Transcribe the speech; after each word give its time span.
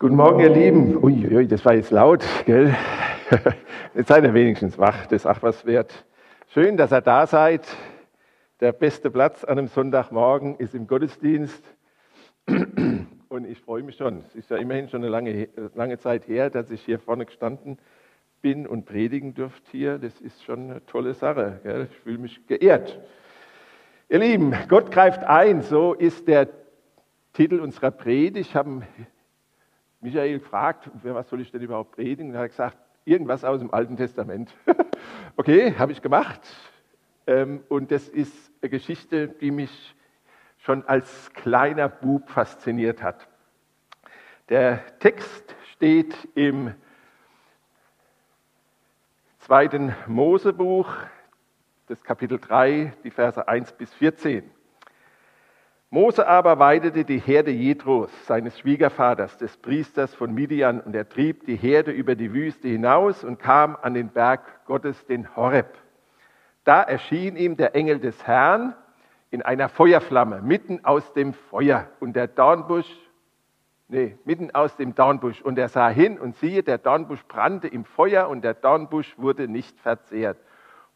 Guten 0.00 0.14
Morgen, 0.14 0.38
ihr 0.38 0.50
Lieben. 0.50 0.96
Uiuiui, 1.02 1.48
das 1.48 1.64
war 1.64 1.74
jetzt 1.74 1.90
laut, 1.90 2.24
gell? 2.46 2.72
Jetzt 3.96 4.06
seid 4.06 4.22
ihr 4.22 4.32
wenigstens 4.32 4.78
wach, 4.78 5.06
das 5.06 5.22
ist 5.22 5.26
auch 5.26 5.42
was 5.42 5.66
wert. 5.66 6.06
Schön, 6.54 6.76
dass 6.76 6.92
ihr 6.92 7.00
da 7.00 7.26
seid. 7.26 7.66
Der 8.60 8.70
beste 8.70 9.10
Platz 9.10 9.42
an 9.42 9.58
einem 9.58 9.66
Sonntagmorgen 9.66 10.54
ist 10.58 10.76
im 10.76 10.86
Gottesdienst. 10.86 11.64
Und 12.46 13.44
ich 13.44 13.58
freue 13.58 13.82
mich 13.82 13.96
schon. 13.96 14.22
Es 14.24 14.36
ist 14.36 14.50
ja 14.50 14.58
immerhin 14.58 14.88
schon 14.88 15.02
eine 15.02 15.10
lange, 15.10 15.48
lange 15.74 15.98
Zeit 15.98 16.28
her, 16.28 16.48
dass 16.48 16.70
ich 16.70 16.82
hier 16.82 17.00
vorne 17.00 17.26
gestanden 17.26 17.76
bin 18.40 18.68
und 18.68 18.84
predigen 18.84 19.34
durfte 19.34 19.68
hier. 19.72 19.98
Das 19.98 20.20
ist 20.20 20.44
schon 20.44 20.70
eine 20.70 20.86
tolle 20.86 21.14
Sache. 21.14 21.58
Gell? 21.64 21.88
Ich 21.90 21.98
fühle 21.98 22.18
mich 22.18 22.46
geehrt. 22.46 23.00
Ihr 24.08 24.20
Lieben, 24.20 24.54
Gott 24.68 24.92
greift 24.92 25.24
ein. 25.24 25.62
So 25.62 25.92
ist 25.92 26.28
der 26.28 26.46
Titel 27.32 27.58
unserer 27.58 27.90
Predigt. 27.90 28.50
Ich 28.50 28.54
habe 28.54 28.82
Michael 30.00 30.38
gefragt, 30.38 30.90
was 31.02 31.28
soll 31.28 31.40
ich 31.40 31.50
denn 31.50 31.62
überhaupt 31.62 31.92
predigen? 31.92 32.30
Und 32.30 32.36
er 32.36 32.42
hat 32.42 32.50
gesagt, 32.50 32.78
irgendwas 33.04 33.44
aus 33.44 33.60
dem 33.60 33.72
Alten 33.72 33.96
Testament. 33.96 34.54
okay, 35.36 35.74
habe 35.76 35.92
ich 35.92 36.02
gemacht. 36.02 36.40
Ähm, 37.26 37.62
und 37.68 37.90
das 37.90 38.08
ist 38.08 38.52
eine 38.62 38.70
Geschichte, 38.70 39.28
die 39.28 39.50
mich 39.50 39.94
schon 40.58 40.86
als 40.86 41.32
kleiner 41.32 41.88
Bub 41.88 42.28
fasziniert 42.28 43.02
hat. 43.02 43.28
Der 44.48 44.98
Text 44.98 45.54
steht 45.72 46.28
im 46.34 46.74
zweiten 49.38 49.94
Mosebuch, 50.06 50.94
das 51.86 52.02
Kapitel 52.04 52.38
3, 52.38 52.92
die 53.04 53.10
Verse 53.10 53.48
1 53.48 53.72
bis 53.72 53.92
14. 53.94 54.50
Mose 55.90 56.28
aber 56.28 56.58
weidete 56.58 57.06
die 57.06 57.18
Herde 57.18 57.50
Jethros, 57.50 58.10
seines 58.26 58.58
Schwiegervaters, 58.58 59.38
des 59.38 59.56
Priesters 59.56 60.14
von 60.14 60.34
Midian, 60.34 60.82
und 60.82 60.94
er 60.94 61.08
trieb 61.08 61.46
die 61.46 61.56
Herde 61.56 61.92
über 61.92 62.14
die 62.14 62.34
Wüste 62.34 62.68
hinaus 62.68 63.24
und 63.24 63.38
kam 63.38 63.74
an 63.80 63.94
den 63.94 64.10
Berg 64.10 64.66
Gottes, 64.66 65.06
den 65.06 65.34
Horeb. 65.34 65.78
Da 66.64 66.82
erschien 66.82 67.36
ihm 67.36 67.56
der 67.56 67.74
Engel 67.74 68.00
des 68.00 68.26
Herrn 68.26 68.74
in 69.30 69.40
einer 69.40 69.70
Feuerflamme, 69.70 70.42
mitten 70.42 70.84
aus 70.84 71.14
dem 71.14 71.32
Feuer. 71.32 71.88
Und 72.00 72.16
der 72.16 72.26
Dornbusch, 72.26 72.94
nee, 73.88 74.18
mitten 74.26 74.54
aus 74.54 74.76
dem 74.76 74.94
Dornbusch. 74.94 75.40
Und 75.40 75.58
er 75.58 75.70
sah 75.70 75.88
hin 75.88 76.18
und 76.18 76.36
siehe, 76.36 76.62
der 76.62 76.76
Dornbusch 76.76 77.24
brannte 77.24 77.66
im 77.66 77.86
Feuer 77.86 78.28
und 78.28 78.44
der 78.44 78.52
Dornbusch 78.52 79.16
wurde 79.16 79.48
nicht 79.48 79.80
verzehrt. 79.80 80.36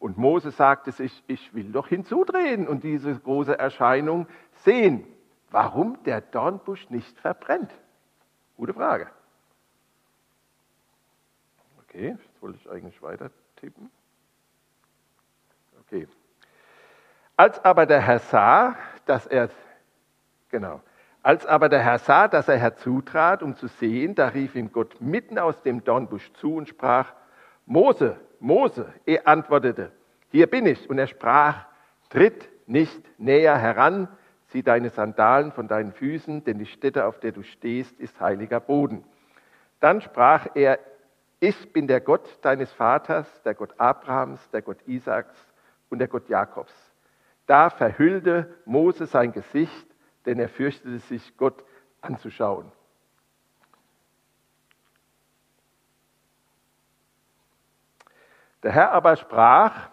Und 0.03 0.17
Mose 0.17 0.51
sagte 0.51 0.91
sich, 0.91 1.23
ich 1.27 1.53
will 1.55 1.71
doch 1.71 1.87
hinzudrehen 1.87 2.67
und 2.67 2.83
diese 2.83 3.17
große 3.17 3.57
Erscheinung 3.57 4.27
sehen, 4.63 5.05
warum 5.51 6.01
der 6.03 6.21
Dornbusch 6.21 6.89
nicht 6.89 7.19
verbrennt. 7.19 7.71
Gute 8.57 8.73
Frage. 8.73 9.07
Okay, 11.83 12.09
jetzt 12.09 12.41
wollte 12.41 12.57
ich 12.59 12.69
eigentlich 12.69 13.01
weiter 13.01 13.29
tippen. 13.57 13.91
Okay. 15.81 16.07
Als 17.35 17.63
aber 17.63 17.85
der 17.85 18.01
Herr 18.01 18.19
sah, 18.19 18.75
dass 19.05 19.27
er, 19.27 19.49
genau, 20.49 20.81
als 21.21 21.45
aber 21.45 21.69
der 21.69 21.81
Herr 21.81 21.99
sah, 21.99 22.27
dass 22.27 22.47
er 22.47 22.57
herzutrat, 22.57 23.43
um 23.43 23.55
zu 23.55 23.67
sehen, 23.67 24.15
da 24.15 24.27
rief 24.27 24.55
ihm 24.55 24.71
Gott 24.71 25.01
mitten 25.01 25.39
aus 25.39 25.61
dem 25.61 25.83
Dornbusch 25.83 26.31
zu 26.33 26.55
und 26.55 26.67
sprach, 26.67 27.13
Mose, 27.65 28.17
Mose, 28.39 28.91
er 29.05 29.27
antwortete, 29.27 29.91
hier 30.29 30.47
bin 30.47 30.65
ich. 30.65 30.89
Und 30.89 30.97
er 30.99 31.07
sprach, 31.07 31.65
tritt 32.09 32.49
nicht 32.67 33.01
näher 33.19 33.57
heran, 33.57 34.07
zieh 34.53 34.61
deine 34.61 34.91
Sandalen 34.91 35.51
von 35.51 35.67
deinen 35.67 35.91
Füßen, 35.93 36.43
denn 36.43 36.59
die 36.59 36.67
Stätte, 36.67 37.05
auf 37.05 37.19
der 37.19 37.31
du 37.31 37.41
stehst, 37.41 37.99
ist 37.99 38.21
heiliger 38.21 38.59
Boden. 38.59 39.03
Dann 39.79 39.99
sprach 39.99 40.47
er, 40.53 40.77
ich 41.39 41.73
bin 41.73 41.87
der 41.87 41.99
Gott 41.99 42.37
deines 42.43 42.71
Vaters, 42.71 43.41
der 43.41 43.55
Gott 43.55 43.73
Abrahams, 43.79 44.47
der 44.51 44.61
Gott 44.61 44.77
Isaaks 44.85 45.35
und 45.89 45.97
der 45.97 46.07
Gott 46.07 46.29
Jakobs. 46.29 46.71
Da 47.47 47.71
verhüllte 47.71 48.53
Mose 48.65 49.07
sein 49.07 49.31
Gesicht, 49.31 49.87
denn 50.27 50.39
er 50.39 50.49
fürchtete 50.49 50.99
sich, 50.99 51.35
Gott 51.35 51.65
anzuschauen. 52.01 52.71
Der 58.61 58.71
Herr 58.71 58.91
aber 58.91 59.15
sprach, 59.15 59.89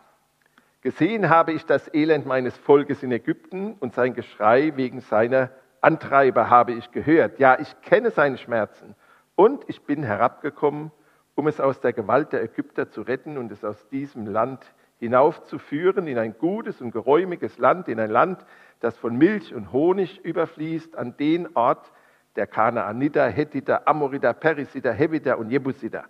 gesehen 0.81 1.29
habe 1.29 1.53
ich 1.53 1.67
das 1.67 1.93
Elend 1.93 2.27
meines 2.27 2.57
Volkes 2.57 3.03
in 3.03 3.13
Ägypten 3.13 3.75
und 3.81 3.95
sein 3.95 4.15
Geschrei 4.15 4.73
wegen 4.77 5.01
seiner 5.01 5.51
Antreiber 5.81 6.51
habe 6.51 6.73
ich 6.73 6.91
gehört. 6.91 7.39
Ja, 7.39 7.59
ich 7.59 7.81
kenne 7.83 8.11
seine 8.11 8.39
Schmerzen 8.39 8.95
und 9.35 9.65
ich 9.69 9.83
bin 9.83 10.03
herabgekommen, 10.03 10.91
um 11.35 11.47
es 11.47 11.61
aus 11.61 11.81
der 11.81 11.93
Gewalt 11.93 12.33
der 12.33 12.43
Ägypter 12.43 12.91
zu 12.91 13.03
retten 13.03 13.39
und 13.39 13.51
es 13.53 13.65
aus 13.65 13.89
diesem 13.89 14.27
Land 14.27 14.75
hinaufzuführen 14.99 16.07
in 16.07 16.19
ein 16.19 16.37
gutes 16.37 16.83
und 16.83 16.91
geräumiges 16.91 17.59
Land, 17.59 17.89
in 17.89 17.99
ein 17.99 18.11
Land, 18.11 18.45
das 18.81 18.97
von 18.99 19.17
Milch 19.17 19.55
und 19.55 19.73
Honig 19.73 20.23
überfließt, 20.23 20.97
an 20.97 21.17
den 21.17 21.57
Ort 21.57 21.91
der 22.37 22.47
Kanaaniter, 22.47 23.27
Hethiter, 23.29 23.89
Amoriter, 23.89 24.35
Perisiter, 24.35 24.93
Heviter 24.93 25.39
und 25.39 25.51
Jebusiter. 25.51 26.05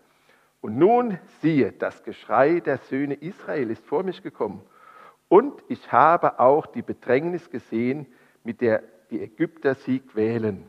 Und 0.60 0.76
nun 0.76 1.18
siehe, 1.40 1.72
das 1.72 2.02
Geschrei 2.04 2.60
der 2.60 2.78
Söhne 2.78 3.14
Israel 3.14 3.70
ist 3.70 3.84
vor 3.86 4.02
mich 4.02 4.22
gekommen. 4.22 4.62
Und 5.28 5.62
ich 5.68 5.90
habe 5.92 6.38
auch 6.38 6.66
die 6.66 6.82
Bedrängnis 6.82 7.50
gesehen, 7.50 8.06
mit 8.44 8.60
der 8.60 8.82
die 9.10 9.22
Ägypter 9.22 9.74
sie 9.74 10.00
quälen. 10.00 10.68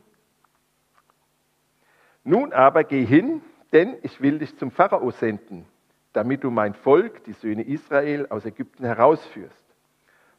Nun 2.24 2.52
aber 2.52 2.84
geh 2.84 3.04
hin, 3.04 3.42
denn 3.72 3.96
ich 4.02 4.20
will 4.20 4.38
dich 4.38 4.56
zum 4.58 4.70
Pharao 4.70 5.10
senden, 5.10 5.66
damit 6.12 6.44
du 6.44 6.50
mein 6.50 6.74
Volk, 6.74 7.24
die 7.24 7.32
Söhne 7.32 7.62
Israel, 7.62 8.26
aus 8.30 8.44
Ägypten 8.44 8.84
herausführst. 8.84 9.64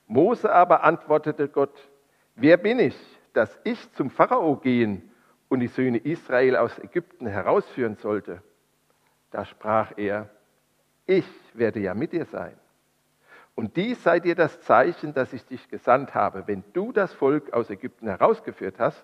Mose 0.08 0.52
aber 0.52 0.84
antwortete 0.84 1.48
Gott, 1.48 1.90
wer 2.36 2.58
bin 2.58 2.80
ich, 2.80 2.96
dass 3.34 3.58
ich 3.64 3.92
zum 3.94 4.10
Pharao 4.10 4.56
gehen 4.58 5.12
und 5.50 5.60
die 5.60 5.68
Söhne 5.68 5.98
Israel 5.98 6.56
aus 6.56 6.78
Ägypten 6.80 7.28
herausführen 7.28 7.96
sollte? 7.96 8.42
Da 9.34 9.46
sprach 9.46 9.94
er, 9.98 10.30
ich 11.08 11.26
werde 11.56 11.80
ja 11.80 11.96
mit 11.96 12.14
dir 12.14 12.26
sein. 12.26 12.56
Und 13.56 13.78
dies 13.78 14.04
sei 14.04 14.20
dir 14.20 14.36
das 14.36 14.62
Zeichen, 14.62 15.16
dass 15.16 15.34
ich 15.34 15.44
dich 15.46 15.70
gesandt 15.70 16.14
habe. 16.14 16.44
Wenn 16.46 16.64
du 16.74 16.92
das 16.92 17.14
Volk 17.14 17.52
aus 17.52 17.72
Ägypten 17.72 18.08
herausgeführt 18.08 18.76
hast, 18.78 19.04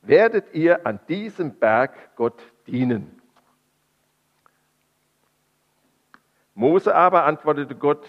werdet 0.00 0.54
ihr 0.54 0.86
an 0.86 0.98
diesem 1.08 1.54
Berg 1.56 2.16
Gott 2.16 2.40
dienen. 2.66 3.20
Mose 6.54 6.94
aber 6.94 7.24
antwortete 7.24 7.74
Gott, 7.74 8.08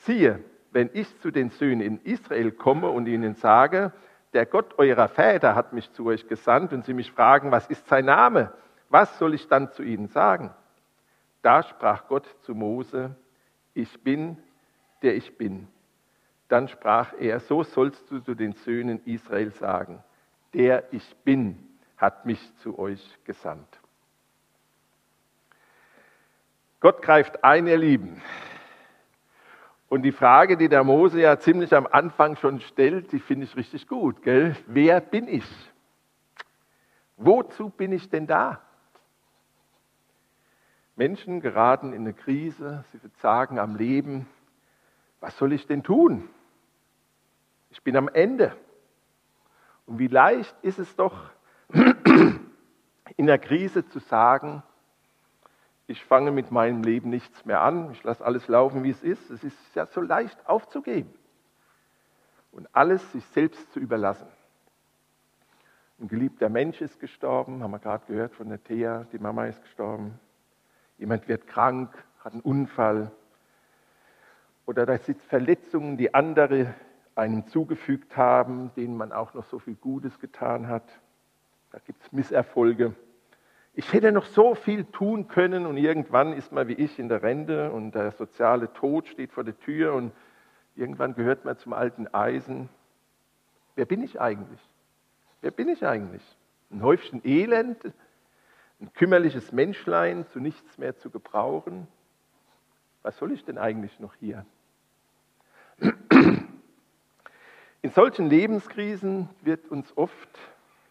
siehe, 0.00 0.44
wenn 0.72 0.90
ich 0.92 1.18
zu 1.20 1.30
den 1.30 1.48
Söhnen 1.48 1.80
in 1.80 2.00
Israel 2.02 2.52
komme 2.52 2.90
und 2.90 3.06
ihnen 3.06 3.34
sage, 3.34 3.92
der 4.34 4.44
Gott 4.44 4.78
eurer 4.78 5.08
Väter 5.08 5.54
hat 5.54 5.72
mich 5.72 5.90
zu 5.92 6.04
euch 6.04 6.28
gesandt 6.28 6.74
und 6.74 6.84
sie 6.84 6.92
mich 6.92 7.12
fragen, 7.12 7.50
was 7.50 7.66
ist 7.68 7.88
sein 7.88 8.04
Name? 8.04 8.52
Was 8.90 9.18
soll 9.18 9.32
ich 9.32 9.48
dann 9.48 9.72
zu 9.72 9.82
ihnen 9.82 10.08
sagen? 10.08 10.52
Da 11.42 11.62
sprach 11.62 12.08
Gott 12.08 12.26
zu 12.42 12.54
Mose, 12.54 13.14
ich 13.74 14.02
bin, 14.02 14.36
der 15.02 15.14
ich 15.14 15.36
bin. 15.36 15.68
Dann 16.48 16.68
sprach 16.68 17.12
er, 17.18 17.40
so 17.40 17.62
sollst 17.62 18.10
du 18.10 18.20
zu 18.20 18.34
den 18.34 18.52
Söhnen 18.52 19.00
Israel 19.04 19.52
sagen, 19.52 20.02
der 20.52 20.92
ich 20.92 21.16
bin 21.24 21.64
hat 21.98 22.26
mich 22.26 22.40
zu 22.58 22.78
euch 22.78 23.18
gesandt. 23.24 23.80
Gott 26.80 27.02
greift 27.02 27.42
ein, 27.42 27.66
ihr 27.66 27.76
Lieben. 27.76 28.22
Und 29.88 30.02
die 30.02 30.12
Frage, 30.12 30.56
die 30.56 30.68
der 30.68 30.84
Mose 30.84 31.20
ja 31.20 31.38
ziemlich 31.38 31.74
am 31.74 31.86
Anfang 31.86 32.36
schon 32.36 32.60
stellt, 32.60 33.10
die 33.10 33.18
finde 33.18 33.46
ich 33.46 33.56
richtig 33.56 33.88
gut. 33.88 34.22
Gell? 34.22 34.54
Wer 34.66 35.00
bin 35.00 35.26
ich? 35.26 35.44
Wozu 37.16 37.70
bin 37.70 37.92
ich 37.92 38.08
denn 38.08 38.26
da? 38.26 38.62
Menschen 40.98 41.40
geraten 41.40 41.92
in 41.92 42.00
eine 42.00 42.12
Krise, 42.12 42.84
sie 42.90 42.98
verzagen 42.98 43.60
am 43.60 43.76
Leben. 43.76 44.26
Was 45.20 45.38
soll 45.38 45.52
ich 45.52 45.66
denn 45.68 45.84
tun? 45.84 46.28
Ich 47.70 47.82
bin 47.84 47.96
am 47.96 48.08
Ende. 48.08 48.52
Und 49.86 50.00
wie 50.00 50.08
leicht 50.08 50.54
ist 50.62 50.80
es 50.80 50.96
doch, 50.96 51.30
in 53.16 53.26
der 53.26 53.38
Krise 53.38 53.88
zu 53.88 54.00
sagen, 54.00 54.64
ich 55.86 56.04
fange 56.04 56.32
mit 56.32 56.50
meinem 56.50 56.82
Leben 56.82 57.10
nichts 57.10 57.44
mehr 57.44 57.60
an, 57.60 57.92
ich 57.92 58.02
lasse 58.02 58.24
alles 58.24 58.48
laufen, 58.48 58.82
wie 58.82 58.90
es 58.90 59.02
ist. 59.02 59.30
Es 59.30 59.44
ist 59.44 59.56
ja 59.76 59.86
so 59.86 60.00
leicht 60.00 60.48
aufzugeben 60.48 61.14
und 62.50 62.68
alles 62.74 63.12
sich 63.12 63.24
selbst 63.26 63.72
zu 63.72 63.78
überlassen. 63.78 64.26
Ein 66.00 66.08
geliebter 66.08 66.48
Mensch 66.48 66.80
ist 66.80 66.98
gestorben, 66.98 67.62
haben 67.62 67.70
wir 67.70 67.78
gerade 67.78 68.04
gehört 68.06 68.34
von 68.34 68.48
der 68.48 68.62
Thea, 68.62 69.06
die 69.12 69.18
Mama 69.18 69.46
ist 69.46 69.62
gestorben. 69.62 70.18
Jemand 70.98 71.28
wird 71.28 71.46
krank, 71.46 71.90
hat 72.20 72.32
einen 72.32 72.42
Unfall. 72.42 73.12
Oder 74.66 74.84
das 74.84 75.06
sind 75.06 75.22
Verletzungen, 75.22 75.96
die 75.96 76.12
andere 76.14 76.74
einem 77.14 77.46
zugefügt 77.48 78.16
haben, 78.16 78.70
denen 78.76 78.96
man 78.96 79.12
auch 79.12 79.34
noch 79.34 79.44
so 79.44 79.58
viel 79.58 79.74
Gutes 79.74 80.18
getan 80.20 80.68
hat. 80.68 80.84
Da 81.72 81.78
gibt 81.78 82.02
es 82.02 82.12
Misserfolge. 82.12 82.94
Ich 83.74 83.92
hätte 83.92 84.12
noch 84.12 84.24
so 84.24 84.54
viel 84.54 84.84
tun 84.84 85.28
können 85.28 85.66
und 85.66 85.76
irgendwann 85.76 86.32
ist 86.32 86.52
man 86.52 86.66
wie 86.68 86.74
ich 86.74 86.98
in 86.98 87.08
der 87.08 87.22
Rente 87.22 87.70
und 87.70 87.94
der 87.94 88.12
soziale 88.12 88.72
Tod 88.72 89.06
steht 89.06 89.32
vor 89.32 89.44
der 89.44 89.58
Tür 89.58 89.94
und 89.94 90.12
irgendwann 90.74 91.14
gehört 91.14 91.44
man 91.44 91.56
zum 91.58 91.72
alten 91.72 92.12
Eisen. 92.12 92.68
Wer 93.76 93.84
bin 93.84 94.02
ich 94.02 94.20
eigentlich? 94.20 94.60
Wer 95.40 95.52
bin 95.52 95.68
ich 95.68 95.86
eigentlich? 95.86 96.22
Ein 96.70 96.82
Häufchen 96.82 97.20
Elend, 97.24 97.78
ein 98.80 98.92
kümmerliches 98.92 99.52
Menschlein, 99.52 100.26
zu 100.28 100.40
nichts 100.40 100.78
mehr 100.78 100.96
zu 100.96 101.10
gebrauchen. 101.10 101.88
Was 103.02 103.16
soll 103.18 103.32
ich 103.32 103.44
denn 103.44 103.58
eigentlich 103.58 103.98
noch 104.00 104.14
hier? 104.14 104.44
In 107.80 107.90
solchen 107.92 108.28
Lebenskrisen 108.28 109.28
wird 109.42 109.68
uns 109.68 109.96
oft 109.96 110.38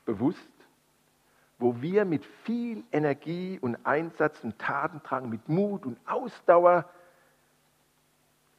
bewusst, 0.05 0.39
wo 1.59 1.81
wir 1.81 2.05
mit 2.05 2.25
viel 2.43 2.83
Energie 2.91 3.59
und 3.59 3.85
Einsatz 3.85 4.43
und 4.43 4.57
Tatendrang, 4.59 5.29
mit 5.29 5.49
Mut 5.49 5.85
und 5.85 5.99
Ausdauer 6.05 6.89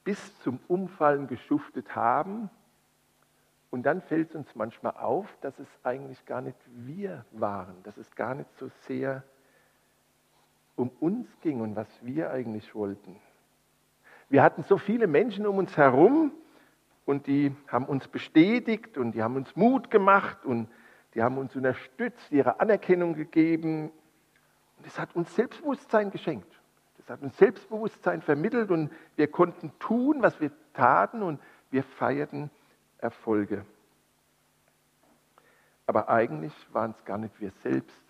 bis 0.04 0.38
zum 0.40 0.58
Umfallen 0.68 1.26
geschuftet 1.26 1.94
haben. 1.94 2.50
Und 3.70 3.82
dann 3.84 4.00
fällt 4.00 4.30
es 4.30 4.34
uns 4.34 4.54
manchmal 4.54 4.94
auf, 4.96 5.26
dass 5.40 5.58
es 5.58 5.68
eigentlich 5.82 6.24
gar 6.24 6.40
nicht 6.40 6.56
wir 6.66 7.24
waren, 7.32 7.82
dass 7.82 7.96
es 7.98 8.14
gar 8.14 8.34
nicht 8.34 8.48
so 8.58 8.68
sehr 8.86 9.22
um 10.74 10.90
uns 11.00 11.28
ging 11.42 11.60
und 11.60 11.76
was 11.76 11.88
wir 12.02 12.30
eigentlich 12.30 12.74
wollten. 12.74 13.16
Wir 14.30 14.42
hatten 14.42 14.62
so 14.62 14.78
viele 14.78 15.06
Menschen 15.06 15.46
um 15.46 15.58
uns 15.58 15.76
herum 15.76 16.32
und 17.04 17.26
die 17.26 17.54
haben 17.66 17.86
uns 17.86 18.08
bestätigt 18.08 18.96
und 18.96 19.12
die 19.12 19.22
haben 19.22 19.36
uns 19.36 19.54
Mut 19.56 19.90
gemacht 19.90 20.44
und 20.44 20.68
die 21.14 21.22
haben 21.22 21.36
uns 21.38 21.56
unterstützt, 21.56 22.30
ihre 22.30 22.60
Anerkennung 22.60 23.14
gegeben. 23.14 23.90
Und 24.76 24.86
es 24.86 24.98
hat 24.98 25.16
uns 25.16 25.34
Selbstbewusstsein 25.34 26.10
geschenkt. 26.10 26.60
Das 26.98 27.10
hat 27.10 27.22
uns 27.22 27.36
Selbstbewusstsein 27.38 28.22
vermittelt 28.22 28.70
und 28.70 28.90
wir 29.16 29.28
konnten 29.28 29.72
tun, 29.78 30.18
was 30.20 30.40
wir 30.40 30.52
taten 30.74 31.22
und 31.22 31.40
wir 31.70 31.82
feierten 31.82 32.50
Erfolge. 32.98 33.64
Aber 35.86 36.08
eigentlich 36.08 36.52
waren 36.72 36.90
es 36.90 37.04
gar 37.04 37.18
nicht 37.18 37.40
wir 37.40 37.50
selbst. 37.62 38.04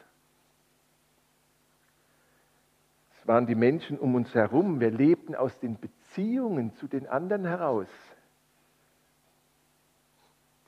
Es 3.19 3.29
waren 3.29 3.47
die 3.47 3.55
Menschen 3.55 3.99
um 3.99 4.15
uns 4.15 4.35
herum. 4.35 4.81
Wir 4.81 4.91
lebten 4.91 5.35
aus 5.35 5.59
den 5.61 5.79
Beziehungen 5.79 6.75
zu 6.75 6.89
den 6.89 7.07
anderen 7.07 7.45
heraus. 7.45 7.89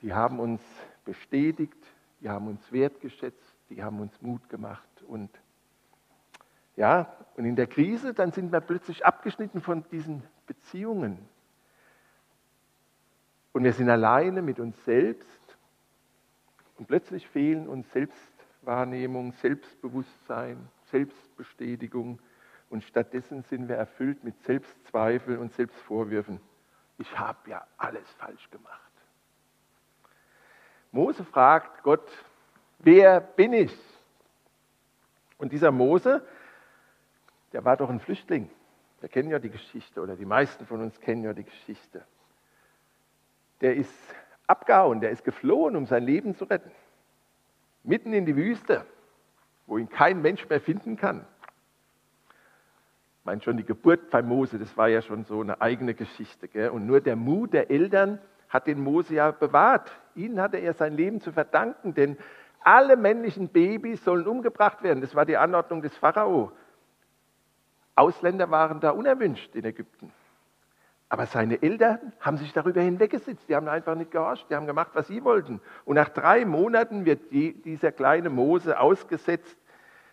Die 0.01 0.13
haben 0.13 0.39
uns 0.39 0.61
bestätigt, 1.03 1.77
die 2.21 2.29
haben 2.29 2.47
uns 2.47 2.71
wertgeschätzt, 2.71 3.55
die 3.69 3.83
haben 3.83 3.99
uns 3.99 4.21
Mut 4.21 4.47
gemacht. 4.49 5.03
Und 5.07 5.29
ja, 6.75 7.13
und 7.35 7.45
in 7.45 7.55
der 7.55 7.67
Krise, 7.67 8.13
dann 8.13 8.31
sind 8.31 8.51
wir 8.51 8.61
plötzlich 8.61 9.05
abgeschnitten 9.05 9.61
von 9.61 9.83
diesen 9.91 10.23
Beziehungen. 10.47 11.17
Und 13.53 13.63
wir 13.63 13.73
sind 13.73 13.89
alleine 13.89 14.41
mit 14.41 14.59
uns 14.59 14.83
selbst. 14.85 15.27
Und 16.77 16.87
plötzlich 16.87 17.27
fehlen 17.27 17.67
uns 17.67 17.91
Selbstwahrnehmung, 17.91 19.33
Selbstbewusstsein, 19.33 20.69
Selbstbestätigung. 20.85 22.19
Und 22.69 22.83
stattdessen 22.83 23.43
sind 23.43 23.67
wir 23.67 23.75
erfüllt 23.75 24.23
mit 24.23 24.41
Selbstzweifel 24.43 25.37
und 25.37 25.53
Selbstvorwürfen. 25.53 26.39
Ich 26.97 27.19
habe 27.19 27.49
ja 27.49 27.65
alles 27.77 28.09
falsch 28.17 28.49
gemacht. 28.49 28.91
Mose 30.91 31.23
fragt 31.23 31.83
Gott, 31.83 32.09
wer 32.79 33.21
bin 33.21 33.53
ich? 33.53 33.77
Und 35.37 35.51
dieser 35.51 35.71
Mose, 35.71 36.25
der 37.53 37.65
war 37.65 37.77
doch 37.77 37.89
ein 37.89 37.99
Flüchtling. 37.99 38.49
Wir 38.99 39.09
kennen 39.09 39.29
ja 39.29 39.39
die 39.39 39.49
Geschichte 39.49 40.01
oder 40.01 40.15
die 40.15 40.25
meisten 40.25 40.65
von 40.65 40.81
uns 40.81 40.99
kennen 40.99 41.23
ja 41.23 41.33
die 41.33 41.43
Geschichte. 41.43 42.05
Der 43.61 43.75
ist 43.75 43.93
abgehauen, 44.47 44.99
der 44.99 45.11
ist 45.11 45.23
geflohen, 45.23 45.75
um 45.75 45.85
sein 45.85 46.03
Leben 46.03 46.35
zu 46.35 46.45
retten. 46.45 46.71
Mitten 47.83 48.13
in 48.13 48.25
die 48.25 48.35
Wüste, 48.35 48.85
wo 49.65 49.77
ihn 49.77 49.89
kein 49.89 50.21
Mensch 50.21 50.47
mehr 50.49 50.61
finden 50.61 50.97
kann. 50.97 51.25
Ich 53.19 53.25
meine 53.25 53.41
schon, 53.41 53.57
die 53.57 53.63
Geburt 53.63 54.09
bei 54.09 54.21
Mose, 54.21 54.57
das 54.57 54.75
war 54.77 54.87
ja 54.87 55.01
schon 55.01 55.25
so 55.25 55.41
eine 55.41 55.61
eigene 55.61 55.93
Geschichte. 55.93 56.47
Gell? 56.47 56.69
Und 56.69 56.87
nur 56.87 57.01
der 57.01 57.15
Mut 57.15 57.53
der 57.53 57.69
Eltern 57.69 58.19
hat 58.49 58.67
den 58.67 58.81
Mose 58.81 59.13
ja 59.13 59.31
bewahrt. 59.31 59.91
Ihnen 60.15 60.41
hatte 60.41 60.57
er 60.57 60.73
sein 60.73 60.97
Leben 60.97 61.21
zu 61.21 61.31
verdanken, 61.31 61.93
denn 61.93 62.17
alle 62.63 62.97
männlichen 62.97 63.47
Babys 63.47 64.03
sollen 64.03 64.27
umgebracht 64.27 64.83
werden. 64.83 65.01
Das 65.01 65.15
war 65.15 65.25
die 65.25 65.37
Anordnung 65.37 65.81
des 65.81 65.95
Pharao. 65.95 66.51
Ausländer 67.95 68.49
waren 68.49 68.79
da 68.79 68.91
unerwünscht 68.91 69.55
in 69.55 69.65
Ägypten. 69.65 70.11
Aber 71.11 71.25
seine 71.25 71.61
Eltern 71.61 72.13
haben 72.21 72.37
sich 72.37 72.53
darüber 72.53 72.79
hinweggesetzt. 72.79 73.43
Die 73.49 73.55
haben 73.57 73.67
einfach 73.67 73.95
nicht 73.95 74.11
gehorcht. 74.11 74.49
Die 74.49 74.55
haben 74.55 74.65
gemacht, 74.65 74.91
was 74.93 75.07
sie 75.07 75.25
wollten. 75.25 75.59
Und 75.83 75.95
nach 75.95 76.07
drei 76.07 76.45
Monaten 76.45 77.03
wird 77.03 77.33
die, 77.33 77.61
dieser 77.61 77.91
kleine 77.91 78.29
Mose 78.29 78.79
ausgesetzt. 78.79 79.57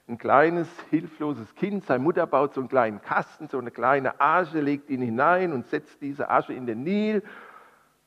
Ein 0.09 0.19
kleines, 0.19 0.67
hilfloses 0.91 1.55
Kind. 1.55 1.87
Seine 1.87 2.03
Mutter 2.03 2.27
baut 2.27 2.55
so 2.55 2.61
einen 2.61 2.69
kleinen 2.69 3.01
Kasten, 3.01 3.47
so 3.47 3.61
eine 3.61 3.71
kleine 3.71 4.21
Asche, 4.21 4.61
legt 4.61 4.91
ihn 4.91 5.01
hinein 5.01 5.53
und 5.53 5.69
setzt 5.69 6.03
diese 6.03 6.31
Asche 6.31 6.53
in 6.53 6.67
den 6.67 6.83
Nil. 6.83 7.23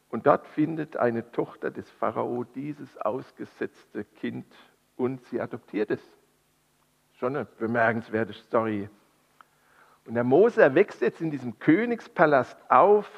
Und 0.09 0.27
dort 0.27 0.45
findet 0.47 0.97
eine 0.97 1.31
Tochter 1.31 1.71
des 1.71 1.89
Pharao 1.91 2.43
dieses 2.43 2.97
ausgesetzte 2.97 4.03
Kind 4.03 4.53
und 4.97 5.23
sie 5.27 5.39
adoptiert 5.39 5.91
es. 5.91 6.01
Schon 7.13 7.37
eine 7.37 7.45
bemerkenswerte 7.45 8.33
Story. 8.33 8.89
Und 10.05 10.15
der 10.15 10.23
Mose 10.23 10.73
wächst 10.75 11.01
jetzt 11.01 11.21
in 11.21 11.31
diesem 11.31 11.59
Königspalast 11.59 12.57
auf, 12.69 13.09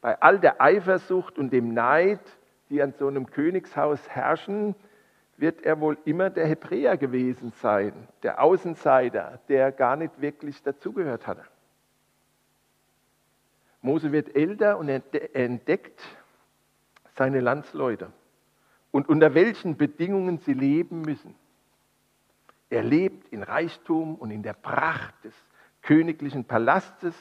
bei 0.00 0.20
all 0.20 0.38
der 0.38 0.60
Eifersucht 0.60 1.38
und 1.38 1.52
dem 1.52 1.74
Neid, 1.74 2.20
die 2.68 2.82
an 2.82 2.92
so 2.98 3.08
einem 3.08 3.26
Königshaus 3.26 4.08
herrschen, 4.08 4.74
wird 5.36 5.62
er 5.62 5.80
wohl 5.80 5.98
immer 6.04 6.30
der 6.30 6.46
Hebräer 6.46 6.96
gewesen 6.96 7.52
sein, 7.60 8.08
der 8.22 8.42
Außenseiter, 8.42 9.40
der 9.48 9.72
gar 9.72 9.96
nicht 9.96 10.20
wirklich 10.20 10.62
dazugehört 10.62 11.26
hatte. 11.26 11.44
Mose 13.82 14.12
wird 14.12 14.34
älter 14.34 14.78
und 14.78 14.88
er 14.88 15.02
entdeckt 15.34 16.02
seine 17.14 17.40
Landsleute 17.40 18.10
und 18.90 19.08
unter 19.08 19.34
welchen 19.34 19.76
Bedingungen 19.76 20.38
sie 20.38 20.54
leben 20.54 21.02
müssen. 21.02 21.34
Er 22.68 22.82
lebt 22.82 23.28
in 23.28 23.42
Reichtum 23.42 24.16
und 24.16 24.30
in 24.30 24.42
der 24.42 24.54
Pracht 24.54 25.14
des 25.24 25.34
königlichen 25.86 26.44
Palastes 26.44 27.14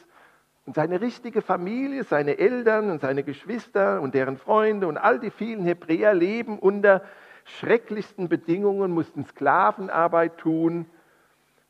und 0.65 0.75
seine 0.75 0.99
richtige 0.99 1.41
Familie, 1.41 2.03
seine 2.03 2.37
Eltern 2.37 2.89
und 2.89 2.99
seine 2.99 3.23
Geschwister 3.23 4.01
und 4.01 4.13
deren 4.13 4.37
Freunde 4.37 4.87
und 4.87 4.97
all 4.97 5.19
die 5.19 5.29
vielen 5.29 5.63
Hebräer 5.63 6.13
leben 6.13 6.59
unter 6.59 7.03
schrecklichsten 7.45 8.27
Bedingungen, 8.27 8.91
mussten 8.91 9.23
Sklavenarbeit 9.25 10.37
tun 10.37 10.87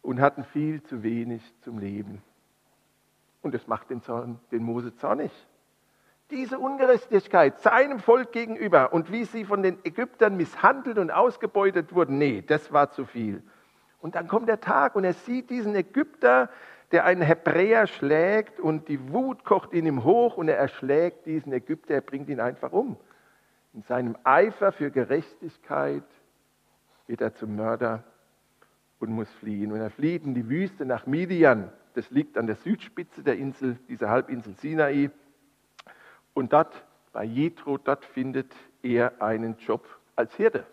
und 0.02 0.22
hatten 0.22 0.44
viel 0.46 0.82
zu 0.84 1.04
wenig 1.04 1.42
zum 1.62 1.78
Leben. 1.78 2.22
Und 3.42 3.54
das 3.54 3.68
macht 3.68 3.90
den, 3.90 4.02
Zorn, 4.02 4.40
den 4.52 4.64
Mose 4.64 4.96
zornig. 4.96 5.32
Diese 6.32 6.58
Ungerechtigkeit 6.58 7.60
seinem 7.60 8.00
Volk 8.00 8.32
gegenüber 8.32 8.94
und 8.94 9.12
wie 9.12 9.26
sie 9.26 9.46
von 9.46 9.62
den 9.62 9.78
Ägyptern 9.84 10.38
misshandelt 10.38 10.98
und 10.98 11.12
ausgebeutet 11.12 11.94
wurden, 11.94 12.18
nee, 12.18 12.42
das 12.42 12.72
war 12.72 12.90
zu 12.90 13.06
viel. 13.06 13.44
Und 14.02 14.16
dann 14.16 14.28
kommt 14.28 14.48
der 14.48 14.60
Tag 14.60 14.96
und 14.96 15.04
er 15.04 15.14
sieht 15.14 15.50
diesen 15.50 15.76
Ägypter, 15.76 16.50
der 16.96 17.04
einen 17.04 17.24
Hebräer 17.24 17.88
schlägt 17.88 18.58
und 18.58 18.88
die 18.88 19.12
Wut 19.12 19.44
kocht 19.44 19.74
in 19.74 19.86
ihm 19.86 20.06
hoch 20.06 20.38
und 20.38 20.48
er 20.48 20.56
erschlägt 20.56 21.26
diesen 21.26 21.52
Ägypter, 21.52 21.96
er 21.96 22.00
bringt 22.00 22.30
ihn 22.30 22.40
einfach 22.40 22.72
um. 22.72 22.96
In 23.74 23.82
seinem 23.82 24.16
Eifer 24.24 24.72
für 24.72 24.92
Gerechtigkeit 24.92 26.06
wird 27.08 27.20
er 27.20 27.36
zum 27.36 27.58
Mörder 27.58 28.06
und 29.00 29.10
muss 29.10 29.30
fliehen. 29.30 29.74
Und 29.74 29.82
er 29.82 29.90
flieht 29.90 30.24
in 30.24 30.36
die 30.36 30.48
Wüste 30.48 30.86
nach 30.86 31.06
Midian. 31.06 31.70
Das 31.96 32.10
liegt 32.12 32.38
an 32.38 32.48
der 32.48 32.56
Südspitze 32.56 33.24
der 33.24 33.36
Insel, 33.36 33.78
dieser 33.90 34.10
Halbinsel 34.10 34.56
Sinai. 34.56 35.12
Und 36.34 36.54
dort, 36.54 36.86
bei 37.12 37.26
Jethro, 37.26 37.78
dort 37.78 38.06
findet 38.06 38.56
er 38.82 39.22
einen 39.22 39.58
Job 39.58 39.86
als 40.16 40.34
Hirte. 40.36 40.66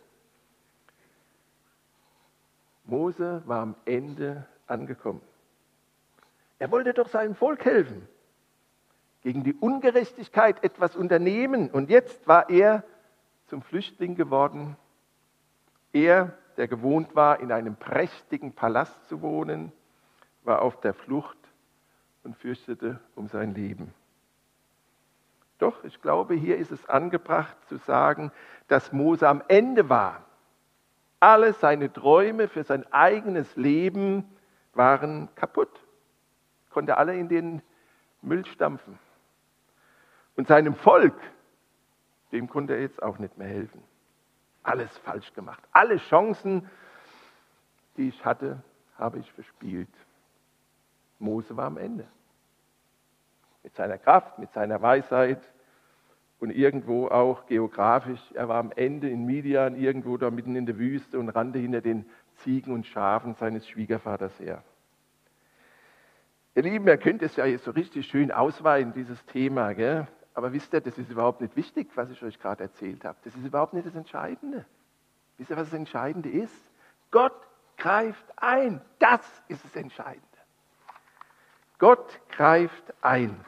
Mose 2.85 3.43
war 3.45 3.63
am 3.63 3.75
Ende 3.87 4.47
angekommen. 4.69 5.32
Er 6.63 6.71
wollte 6.71 6.95
doch 6.95 7.09
seinem 7.09 7.35
Volk 7.35 7.65
helfen, 7.65 8.07
gegen 9.23 9.43
die 9.43 9.53
Ungerechtigkeit 9.53 10.63
etwas 10.63 10.95
unternehmen. 10.95 11.69
Und 11.69 11.91
jetzt 11.91 12.29
war 12.29 12.49
er 12.51 12.85
zum 13.49 13.63
Flüchtling 13.63 14.15
geworden. 14.15 14.77
Er, 15.93 16.39
der 16.57 16.69
gewohnt 16.69 17.17
war, 17.17 17.41
in 17.41 17.51
einem 17.51 17.75
prächtigen 17.75 18.53
Palast 18.53 19.09
zu 19.09 19.23
wohnen, 19.23 19.73
war 20.45 20.63
auf 20.63 20.81
der 20.81 20.95
Flucht 20.95 21.37
und 22.23 22.37
fürchtete 22.37 23.01
um 23.17 23.27
sein 23.27 23.57
Leben. 23.57 23.93
Doch, 25.59 25.83
ich 25.83 26.01
glaube, 26.01 26.35
hier 26.35 26.59
ist 26.59 26.71
es 26.71 26.89
angebracht 26.89 27.57
zu 27.67 27.79
sagen, 27.79 28.31
dass 28.69 28.93
Mose 28.93 29.29
am 29.29 29.43
Ende 29.49 29.89
war. 29.89 30.27
Alle 31.19 31.55
seine 31.55 31.93
Träume 31.93 32.47
für 32.47 32.63
sein 32.63 32.87
eigenes 32.93 33.57
Leben 33.57 34.23
waren 34.75 35.29
kaputt. 35.35 35.72
Konnte 36.73 36.97
alle 36.97 37.17
in 37.17 37.29
den 37.29 37.63
Müll 38.23 38.45
stampfen. 38.47 38.99
Und 40.37 40.49
seinem 40.49 40.75
Volk, 40.75 41.15
dem 42.33 42.49
konnte 42.49 42.75
er 42.75 42.81
jetzt 42.81 43.03
auch 43.03 43.19
nicht 43.19 43.37
mehr 43.37 43.49
helfen. 43.49 43.83
Alles 44.63 44.97
falsch 44.99 45.33
gemacht. 45.35 45.63
Alle 45.73 45.99
Chancen, 45.99 46.69
die 47.97 48.09
ich 48.09 48.25
hatte, 48.25 48.63
habe 48.97 49.19
ich 49.19 49.31
verspielt. 49.33 49.91
Mose 51.19 51.57
war 51.57 51.67
am 51.67 51.77
Ende. 51.77 52.07
Mit 53.63 53.75
seiner 53.75 53.99
Kraft, 53.99 54.39
mit 54.39 54.53
seiner 54.53 54.81
Weisheit 54.81 55.41
und 56.41 56.51
irgendwo 56.51 57.09
auch 57.09 57.47
geografisch. 57.47 58.21
Er 58.35 58.49
war 58.49 58.59
am 58.59 58.73
Ende 58.73 59.09
in 59.09 59.27
Midian, 59.27 59.77
irgendwo 59.77 60.17
da 60.17 60.31
mitten 60.31 60.57
in 60.57 60.67
der 60.67 60.79
Wüste 60.79 61.19
und 61.19 61.29
rannte 61.29 61.59
hinter 61.59 61.81
den 61.81 62.07
Ziegen 62.37 62.73
und 62.73 62.87
Schafen 62.87 63.35
seines 63.35 63.69
Schwiegervaters 63.69 64.39
her. 64.41 64.65
Ihr 66.55 66.63
Lieben, 66.63 66.87
ihr 66.87 66.99
könnt 66.99 67.23
es 67.23 67.37
ja 67.37 67.47
jetzt 67.47 67.65
so 67.65 67.71
richtig 67.71 68.07
schön 68.07 68.31
ausweiten, 68.31 68.93
dieses 68.93 69.25
Thema. 69.27 69.73
Gell? 69.73 70.07
Aber 70.35 70.53
wisst 70.53 70.75
ihr, 70.75 70.83
das 70.83 70.99
ist 70.99 71.11
überhaupt 71.11 71.41
nicht 71.41 71.57
wichtig, 71.57 71.89
was 71.95 72.11
ich 72.11 72.23
euch 72.23 72.39
gerade 72.39 72.65
erzählt 72.65 73.05
habe. 73.05 73.17
Das 73.25 73.35
ist 73.35 73.47
überhaupt 73.47 73.73
nicht 73.73 73.87
das 73.87 73.95
Entscheidende. 73.95 74.67
Wisst 75.39 75.51
ihr, 75.51 75.57
was 75.57 75.71
das 75.71 75.79
Entscheidende 75.79 76.29
ist? 76.29 76.55
Gott 77.11 77.37
greift 77.79 78.25
ein. 78.37 78.83
Das 78.99 79.21
ist 79.49 79.65
das 79.65 79.77
Entscheidende. 79.77 80.27
Gott 81.79 82.21
greift 82.29 82.95
ein. 83.01 83.45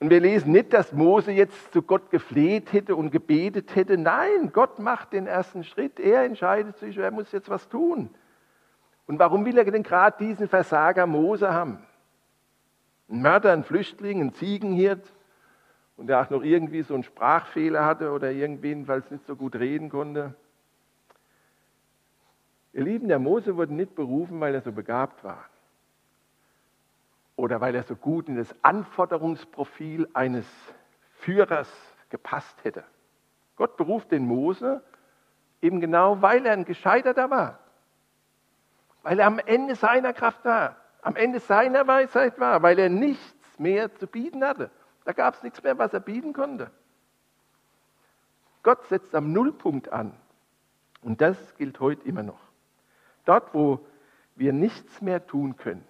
Und 0.00 0.08
wir 0.08 0.20
lesen 0.20 0.52
nicht, 0.52 0.72
dass 0.72 0.94
Mose 0.94 1.32
jetzt 1.32 1.72
zu 1.74 1.82
Gott 1.82 2.10
gefleht 2.10 2.72
hätte 2.72 2.96
und 2.96 3.10
gebetet 3.10 3.74
hätte. 3.76 3.98
Nein, 3.98 4.50
Gott 4.52 4.78
macht 4.78 5.12
den 5.12 5.26
ersten 5.26 5.64
Schritt. 5.64 6.00
Er 6.00 6.24
entscheidet 6.24 6.78
sich, 6.78 6.96
er 6.96 7.10
muss 7.10 7.30
jetzt 7.32 7.50
was 7.50 7.68
tun. 7.68 8.08
Und 9.10 9.18
warum 9.18 9.44
will 9.44 9.58
er 9.58 9.64
denn 9.64 9.82
gerade 9.82 10.24
diesen 10.24 10.46
Versager 10.46 11.04
Mose 11.04 11.52
haben? 11.52 11.84
Ein 13.08 13.22
Mörder, 13.22 13.52
ein 13.52 13.64
Flüchtling, 13.64 14.20
ein 14.20 14.34
Ziegenhirt 14.34 15.04
und 15.96 16.06
der 16.06 16.20
auch 16.20 16.30
noch 16.30 16.44
irgendwie 16.44 16.82
so 16.82 16.94
einen 16.94 17.02
Sprachfehler 17.02 17.84
hatte 17.84 18.12
oder 18.12 18.30
irgendwie 18.30 18.68
jedenfalls 18.68 19.10
nicht 19.10 19.26
so 19.26 19.34
gut 19.34 19.56
reden 19.56 19.88
konnte. 19.88 20.36
Ihr 22.72 22.84
Lieben, 22.84 23.08
der 23.08 23.18
Mose 23.18 23.56
wurde 23.56 23.74
nicht 23.74 23.96
berufen, 23.96 24.38
weil 24.38 24.54
er 24.54 24.60
so 24.60 24.70
begabt 24.70 25.24
war 25.24 25.44
oder 27.34 27.60
weil 27.60 27.74
er 27.74 27.82
so 27.82 27.96
gut 27.96 28.28
in 28.28 28.36
das 28.36 28.54
Anforderungsprofil 28.62 30.08
eines 30.14 30.46
Führers 31.14 31.68
gepasst 32.10 32.62
hätte. 32.62 32.84
Gott 33.56 33.76
beruft 33.76 34.12
den 34.12 34.24
Mose 34.24 34.84
eben 35.60 35.80
genau, 35.80 36.22
weil 36.22 36.46
er 36.46 36.52
ein 36.52 36.64
Gescheiterter 36.64 37.28
war, 37.28 37.58
weil 39.02 39.18
er 39.18 39.26
am 39.26 39.38
Ende 39.38 39.74
seiner 39.74 40.12
Kraft 40.12 40.44
war 40.44 40.76
am 41.02 41.16
Ende 41.16 41.40
seiner 41.40 41.86
Weisheit 41.86 42.38
war, 42.38 42.62
weil 42.62 42.78
er 42.78 42.88
nichts 42.88 43.58
mehr 43.58 43.94
zu 43.96 44.06
bieten 44.06 44.44
hatte. 44.44 44.70
Da 45.04 45.12
gab 45.12 45.34
es 45.34 45.42
nichts 45.42 45.62
mehr, 45.62 45.78
was 45.78 45.92
er 45.92 46.00
bieten 46.00 46.32
konnte. 46.32 46.70
Gott 48.62 48.84
setzt 48.88 49.14
am 49.14 49.32
Nullpunkt 49.32 49.90
an. 49.92 50.12
Und 51.02 51.20
das 51.20 51.56
gilt 51.56 51.80
heute 51.80 52.06
immer 52.06 52.22
noch. 52.22 52.40
Dort, 53.24 53.54
wo 53.54 53.80
wir 54.36 54.52
nichts 54.52 55.00
mehr 55.00 55.26
tun 55.26 55.56
können, 55.56 55.84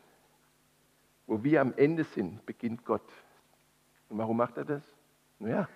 wo 1.27 1.43
wir 1.43 1.61
am 1.61 1.75
Ende 1.77 2.05
sind, 2.05 2.45
beginnt 2.47 2.85
Gott. 2.85 3.09
Und 4.09 4.19
warum 4.19 4.37
macht 4.37 4.57
er 4.57 4.65
das? 4.65 4.83
Naja, 5.41 5.69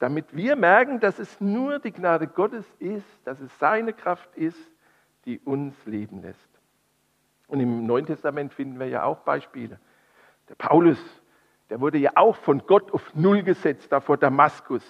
damit 0.00 0.34
wir 0.34 0.56
merken, 0.56 0.98
dass 0.98 1.20
es 1.20 1.40
nur 1.40 1.78
die 1.78 1.92
Gnade 1.92 2.26
Gottes 2.26 2.66
ist, 2.80 3.06
dass 3.24 3.40
es 3.40 3.56
seine 3.58 3.92
Kraft 3.92 4.34
ist, 4.34 4.58
die 5.24 5.38
uns 5.38 5.74
leben 5.86 6.22
lässt. 6.22 6.53
Und 7.46 7.60
im 7.60 7.86
Neuen 7.86 8.06
Testament 8.06 8.52
finden 8.52 8.78
wir 8.78 8.86
ja 8.86 9.04
auch 9.04 9.20
Beispiele. 9.20 9.78
Der 10.48 10.54
Paulus, 10.54 10.98
der 11.70 11.80
wurde 11.80 11.98
ja 11.98 12.12
auch 12.14 12.36
von 12.36 12.66
Gott 12.66 12.92
auf 12.92 13.14
Null 13.14 13.42
gesetzt, 13.42 13.92
da 13.92 14.00
vor 14.00 14.16
Damaskus. 14.16 14.82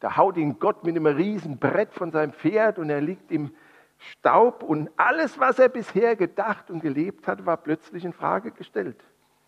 Da 0.00 0.16
haut 0.16 0.36
ihn 0.36 0.58
Gott 0.58 0.84
mit 0.84 0.96
einem 0.96 1.06
riesen 1.06 1.58
Brett 1.58 1.92
von 1.92 2.10
seinem 2.10 2.32
Pferd 2.32 2.78
und 2.78 2.90
er 2.90 3.00
liegt 3.00 3.30
im 3.30 3.54
Staub 3.98 4.62
und 4.62 4.90
alles, 4.96 5.38
was 5.38 5.58
er 5.58 5.68
bisher 5.68 6.16
gedacht 6.16 6.70
und 6.70 6.80
gelebt 6.80 7.26
hat, 7.26 7.44
war 7.44 7.58
plötzlich 7.58 8.04
in 8.04 8.14
Frage 8.14 8.50
gestellt. 8.50 8.96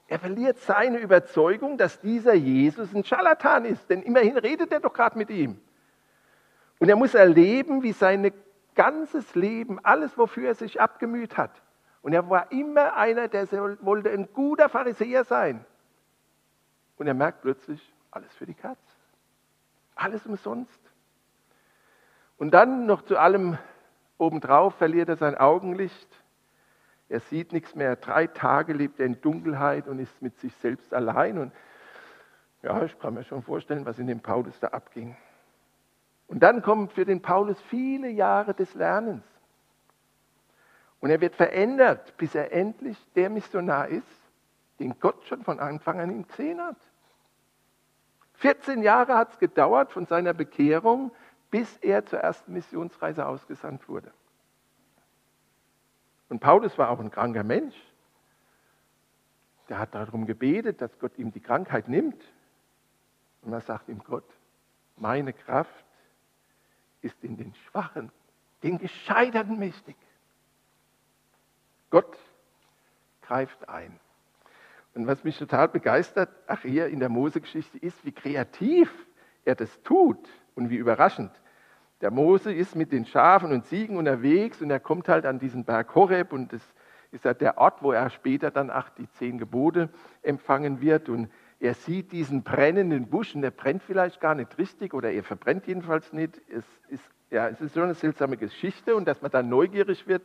Er 0.08 0.18
verliert 0.18 0.58
seine 0.58 0.98
Überzeugung, 0.98 1.78
dass 1.78 2.00
dieser 2.00 2.34
Jesus 2.34 2.94
ein 2.94 3.02
Scharlatan 3.02 3.64
ist, 3.64 3.88
denn 3.88 4.02
immerhin 4.02 4.36
redet 4.36 4.70
er 4.70 4.80
doch 4.80 4.92
gerade 4.92 5.16
mit 5.16 5.30
ihm. 5.30 5.58
Und 6.78 6.90
er 6.90 6.96
muss 6.96 7.14
erleben, 7.14 7.82
wie 7.82 7.92
sein 7.92 8.30
ganzes 8.74 9.34
Leben, 9.34 9.78
alles, 9.82 10.18
wofür 10.18 10.48
er 10.48 10.54
sich 10.54 10.82
abgemüht 10.82 11.38
hat, 11.38 11.62
und 12.02 12.12
er 12.12 12.28
war 12.28 12.50
immer 12.50 12.96
einer, 12.96 13.28
der 13.28 13.50
wollte 13.82 14.10
ein 14.10 14.28
guter 14.32 14.68
Pharisäer 14.68 15.24
sein. 15.24 15.64
Und 16.96 17.06
er 17.06 17.14
merkt 17.14 17.42
plötzlich, 17.42 17.80
alles 18.10 18.32
für 18.34 18.46
die 18.46 18.54
Katz. 18.54 18.80
Alles 19.94 20.26
umsonst. 20.26 20.80
Und 22.38 22.52
dann 22.52 22.86
noch 22.86 23.02
zu 23.02 23.18
allem 23.18 23.56
obendrauf 24.18 24.74
verliert 24.74 25.08
er 25.08 25.16
sein 25.16 25.36
Augenlicht. 25.36 26.08
Er 27.08 27.20
sieht 27.20 27.52
nichts 27.52 27.74
mehr. 27.76 27.94
Drei 27.96 28.26
Tage 28.26 28.72
lebt 28.72 28.98
er 28.98 29.06
in 29.06 29.20
Dunkelheit 29.20 29.86
und 29.86 30.00
ist 30.00 30.22
mit 30.22 30.38
sich 30.40 30.54
selbst 30.56 30.92
allein. 30.92 31.38
Und 31.38 31.52
ja, 32.62 32.82
ich 32.82 32.98
kann 32.98 33.14
mir 33.14 33.24
schon 33.24 33.42
vorstellen, 33.42 33.86
was 33.86 33.98
in 33.98 34.08
dem 34.08 34.20
Paulus 34.20 34.58
da 34.58 34.68
abging. 34.68 35.16
Und 36.26 36.42
dann 36.42 36.62
kommen 36.62 36.88
für 36.88 37.04
den 37.04 37.22
Paulus 37.22 37.60
viele 37.62 38.08
Jahre 38.08 38.54
des 38.54 38.74
Lernens. 38.74 39.24
Und 41.02 41.10
er 41.10 41.20
wird 41.20 41.34
verändert, 41.34 42.16
bis 42.16 42.36
er 42.36 42.52
endlich 42.52 42.96
der 43.16 43.28
Missionar 43.28 43.88
ist, 43.88 44.06
den 44.78 45.00
Gott 45.00 45.26
schon 45.26 45.42
von 45.42 45.58
Anfang 45.58 46.00
an 46.00 46.12
ihn 46.12 46.28
gesehen 46.28 46.60
hat. 46.60 46.76
14 48.34 48.82
Jahre 48.82 49.16
hat 49.16 49.32
es 49.32 49.38
gedauert 49.40 49.90
von 49.90 50.06
seiner 50.06 50.32
Bekehrung, 50.32 51.10
bis 51.50 51.76
er 51.78 52.06
zur 52.06 52.20
ersten 52.20 52.52
Missionsreise 52.52 53.26
ausgesandt 53.26 53.88
wurde. 53.88 54.12
Und 56.28 56.38
Paulus 56.38 56.78
war 56.78 56.88
auch 56.90 57.00
ein 57.00 57.10
kranker 57.10 57.42
Mensch. 57.42 57.76
Der 59.68 59.80
hat 59.80 59.96
darum 59.96 60.24
gebetet, 60.24 60.80
dass 60.80 60.96
Gott 61.00 61.18
ihm 61.18 61.32
die 61.32 61.40
Krankheit 61.40 61.88
nimmt. 61.88 62.22
Und 63.42 63.50
was 63.50 63.66
sagt 63.66 63.88
ihm 63.88 64.04
Gott? 64.04 64.28
Meine 64.96 65.32
Kraft 65.32 65.84
ist 67.00 67.24
in 67.24 67.36
den 67.36 67.54
Schwachen, 67.56 68.12
den 68.62 68.78
Gescheiterten 68.78 69.58
mächtig. 69.58 69.96
Gott 71.92 72.18
greift 73.20 73.68
ein. 73.68 74.00
Und 74.94 75.06
was 75.06 75.24
mich 75.24 75.38
total 75.38 75.68
begeistert, 75.68 76.30
ach 76.46 76.62
hier 76.62 76.86
in 76.86 77.00
der 77.00 77.10
Mose-Geschichte 77.10 77.76
ist, 77.76 78.02
wie 78.06 78.12
kreativ 78.12 78.90
er 79.44 79.54
das 79.54 79.82
tut 79.82 80.18
und 80.54 80.70
wie 80.70 80.76
überraschend. 80.76 81.30
Der 82.00 82.10
Mose 82.10 82.50
ist 82.50 82.76
mit 82.76 82.92
den 82.92 83.04
Schafen 83.04 83.52
und 83.52 83.66
Ziegen 83.66 83.98
unterwegs 83.98 84.62
und 84.62 84.70
er 84.70 84.80
kommt 84.80 85.06
halt 85.08 85.26
an 85.26 85.38
diesen 85.38 85.64
Berg 85.64 85.94
Horeb 85.94 86.32
und 86.32 86.54
das 86.54 86.62
ist 87.10 87.26
halt 87.26 87.42
der 87.42 87.58
Ort, 87.58 87.82
wo 87.82 87.92
er 87.92 88.08
später 88.08 88.50
dann 88.50 88.70
ach, 88.70 88.88
die 88.90 89.08
zehn 89.18 89.36
Gebote 89.36 89.90
empfangen 90.22 90.80
wird 90.80 91.10
und 91.10 91.30
er 91.60 91.74
sieht 91.74 92.10
diesen 92.10 92.42
brennenden 92.42 93.08
Busch 93.08 93.34
und 93.34 93.42
der 93.42 93.50
brennt 93.50 93.82
vielleicht 93.82 94.18
gar 94.18 94.34
nicht 94.34 94.56
richtig 94.56 94.94
oder 94.94 95.12
er 95.12 95.24
verbrennt 95.24 95.66
jedenfalls 95.66 96.10
nicht. 96.14 96.40
Es 96.48 96.64
ist, 96.88 97.04
ja, 97.30 97.48
es 97.48 97.60
ist 97.60 97.74
so 97.74 97.82
eine 97.82 97.94
seltsame 97.94 98.38
Geschichte 98.38 98.96
und 98.96 99.06
dass 99.06 99.20
man 99.20 99.30
dann 99.30 99.50
neugierig 99.50 100.08
wird, 100.08 100.22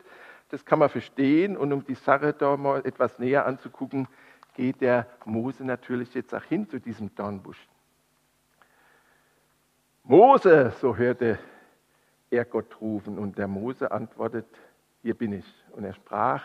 das 0.50 0.66
kann 0.66 0.80
man 0.80 0.90
verstehen. 0.90 1.58
Und 1.58 1.74
um 1.74 1.84
die 1.84 1.96
Sache 1.96 2.34
da 2.34 2.58
mal 2.58 2.86
etwas 2.86 3.20
näher 3.20 3.46
anzugucken, 3.46 4.08
geht 4.54 4.82
der 4.82 5.08
Mose 5.26 5.64
natürlich 5.66 6.14
jetzt 6.14 6.34
auch 6.34 6.44
hin 6.44 6.68
zu 6.70 6.80
diesem 6.80 7.14
Dornbusch. 7.16 7.68
Mose, 10.04 10.74
so 10.80 10.96
hörte 10.96 11.38
er 12.30 12.46
Gott 12.46 12.80
rufen. 12.82 13.18
Und 13.18 13.38
der 13.38 13.48
Mose 13.48 13.92
antwortet, 13.92 14.48
hier 15.02 15.14
bin 15.14 15.34
ich. 15.34 15.46
Und 15.72 15.84
er 15.84 15.94
sprach, 15.94 16.44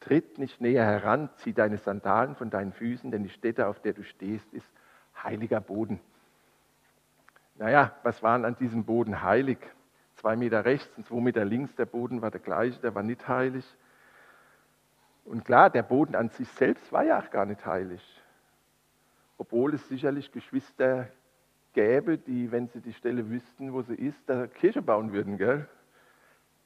tritt 0.00 0.38
nicht 0.38 0.60
näher 0.60 0.84
heran, 0.84 1.28
zieh 1.36 1.52
deine 1.52 1.78
Sandalen 1.78 2.36
von 2.36 2.50
deinen 2.50 2.72
Füßen, 2.72 3.10
denn 3.10 3.22
die 3.22 3.30
Stätte, 3.30 3.66
auf 3.66 3.80
der 3.80 3.92
du 3.92 4.02
stehst, 4.02 4.52
ist 4.52 4.70
heiliger 5.22 5.60
Boden. 5.60 6.00
Naja, 7.56 7.92
was 8.02 8.22
waren 8.22 8.44
an 8.44 8.56
diesem 8.56 8.84
Boden 8.84 9.22
heilig? 9.22 9.58
Zwei 10.26 10.34
Meter 10.34 10.64
rechts 10.64 10.90
und 10.96 11.06
zwei 11.06 11.20
Meter 11.20 11.44
links, 11.44 11.76
der 11.76 11.86
Boden 11.86 12.20
war 12.20 12.32
der 12.32 12.40
gleiche, 12.40 12.80
der 12.80 12.96
war 12.96 13.04
nicht 13.04 13.28
heilig. 13.28 13.64
Und 15.24 15.44
klar, 15.44 15.70
der 15.70 15.84
Boden 15.84 16.16
an 16.16 16.30
sich 16.30 16.48
selbst 16.48 16.92
war 16.92 17.04
ja 17.04 17.20
auch 17.20 17.30
gar 17.30 17.46
nicht 17.46 17.64
heilig. 17.64 18.02
Obwohl 19.38 19.74
es 19.74 19.88
sicherlich 19.88 20.32
Geschwister 20.32 21.06
gäbe, 21.74 22.18
die, 22.18 22.50
wenn 22.50 22.66
sie 22.66 22.80
die 22.80 22.92
Stelle 22.92 23.30
wüssten, 23.30 23.72
wo 23.72 23.82
sie 23.82 23.94
ist, 23.94 24.20
da 24.26 24.48
Kirche 24.48 24.82
bauen 24.82 25.12
würden. 25.12 25.38
Gell? 25.38 25.68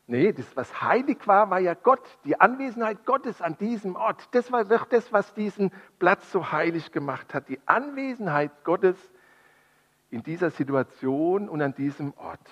Nee, 0.07 0.33
das, 0.33 0.57
was 0.57 0.81
heilig 0.81 1.19
war, 1.27 1.51
war 1.51 1.61
ja 1.61 1.75
Gott, 1.75 2.19
die 2.25 2.41
Anwesenheit 2.41 3.05
Gottes 3.05 3.43
an 3.43 3.59
diesem 3.59 3.95
Ort. 3.95 4.27
Das 4.35 4.51
war 4.51 4.65
doch 4.65 4.87
das, 4.87 5.13
was 5.13 5.35
diesen 5.35 5.71
Platz 5.99 6.33
so 6.33 6.51
heilig 6.51 6.93
gemacht 6.93 7.35
hat. 7.35 7.51
Die 7.51 7.61
Anwesenheit 7.67 8.65
Gottes 8.65 8.97
in 10.09 10.23
dieser 10.23 10.49
Situation 10.49 11.51
und 11.51 11.61
an 11.61 11.75
diesem 11.75 12.15
Ort. 12.17 12.49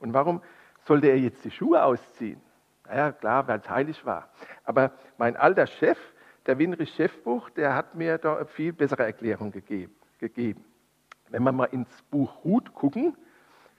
Und 0.00 0.12
warum 0.14 0.42
sollte 0.84 1.08
er 1.08 1.18
jetzt 1.18 1.44
die 1.44 1.50
Schuhe 1.50 1.82
ausziehen? 1.82 2.40
Naja, 2.86 3.12
klar, 3.12 3.46
weil 3.46 3.60
es 3.60 3.70
heilig 3.70 4.04
war. 4.04 4.28
Aber 4.64 4.92
mein 5.16 5.36
alter 5.36 5.66
Chef, 5.66 5.98
der 6.46 6.58
Winrich 6.58 6.94
Chefbuch, 6.94 7.50
der 7.50 7.74
hat 7.74 7.94
mir 7.94 8.18
da 8.18 8.36
eine 8.36 8.46
viel 8.46 8.72
bessere 8.72 9.04
Erklärung 9.04 9.52
gegeben. 9.52 9.94
Wenn 11.28 11.42
wir 11.42 11.52
mal 11.52 11.66
ins 11.66 12.02
Buch 12.10 12.44
Ruth 12.44 12.74
gucken, 12.74 13.16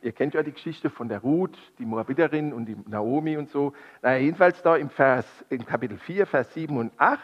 ihr 0.02 0.14
kennt 0.14 0.34
ja 0.34 0.44
die 0.44 0.54
Geschichte 0.54 0.90
von 0.90 1.10
der 1.10 1.20
Ruth, 1.20 1.58
die 1.78 1.86
Moabiterin 1.86 2.54
und 2.54 2.66
die 2.66 2.78
Naomi 2.88 3.36
und 3.36 3.50
so. 3.50 3.74
Naja, 4.02 4.20
jedenfalls 4.20 4.62
da 4.62 4.78
im, 4.78 4.90
Vers, 4.90 5.26
im 5.50 5.66
Kapitel 5.66 5.98
4, 5.98 6.26
Vers 6.26 6.54
7 6.54 6.78
und 6.78 6.94
8, 6.98 7.20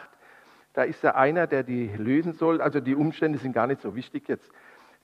da 0.74 0.82
ist 0.82 1.02
da 1.02 1.12
einer, 1.12 1.46
der 1.46 1.62
die 1.62 1.88
lösen 1.96 2.34
soll. 2.34 2.60
Also 2.60 2.80
die 2.80 2.94
Umstände 2.94 3.38
sind 3.38 3.52
gar 3.52 3.66
nicht 3.66 3.80
so 3.80 3.96
wichtig 3.96 4.28
jetzt. 4.28 4.52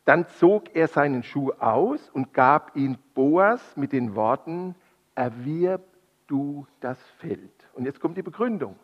Dann 0.04 0.28
zog 0.28 0.74
er 0.74 0.88
seinen 0.88 1.22
Schuh 1.22 1.52
aus 1.52 2.10
und 2.10 2.34
gab 2.34 2.76
ihn 2.76 2.98
Boas 3.14 3.76
mit 3.76 3.92
den 3.92 4.14
Worten, 4.14 4.74
erwirb 5.14 5.82
du 6.26 6.66
das 6.80 6.98
Feld. 7.18 7.52
Und 7.72 7.84
jetzt 7.84 8.00
kommt 8.00 8.16
die 8.16 8.22
Begründung. 8.22 8.76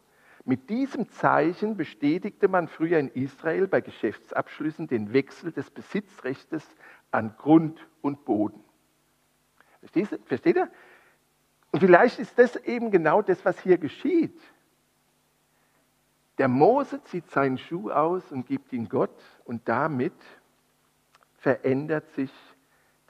Mit 0.44 0.70
diesem 0.70 1.10
Zeichen 1.10 1.76
bestätigte 1.76 2.48
man 2.48 2.68
früher 2.68 2.98
in 2.98 3.08
Israel 3.08 3.68
bei 3.68 3.82
Geschäftsabschlüssen 3.82 4.86
den 4.86 5.12
Wechsel 5.12 5.52
des 5.52 5.70
Besitzrechtes 5.70 6.66
an 7.10 7.34
Grund 7.36 7.86
und 8.00 8.24
Boden. 8.24 8.64
Versteht 10.24 10.56
ihr? 10.56 10.70
Und 11.72 11.80
vielleicht 11.80 12.18
ist 12.18 12.38
das 12.38 12.56
eben 12.56 12.90
genau 12.90 13.20
das, 13.22 13.44
was 13.44 13.60
hier 13.60 13.78
geschieht. 13.78 14.38
Der 16.38 16.48
Mose 16.48 17.02
zieht 17.04 17.30
seinen 17.30 17.58
Schuh 17.58 17.90
aus 17.90 18.32
und 18.32 18.46
gibt 18.46 18.72
ihn 18.72 18.88
Gott 18.88 19.22
und 19.44 19.68
damit 19.68 20.14
verändert 21.40 22.08
sich 22.10 22.30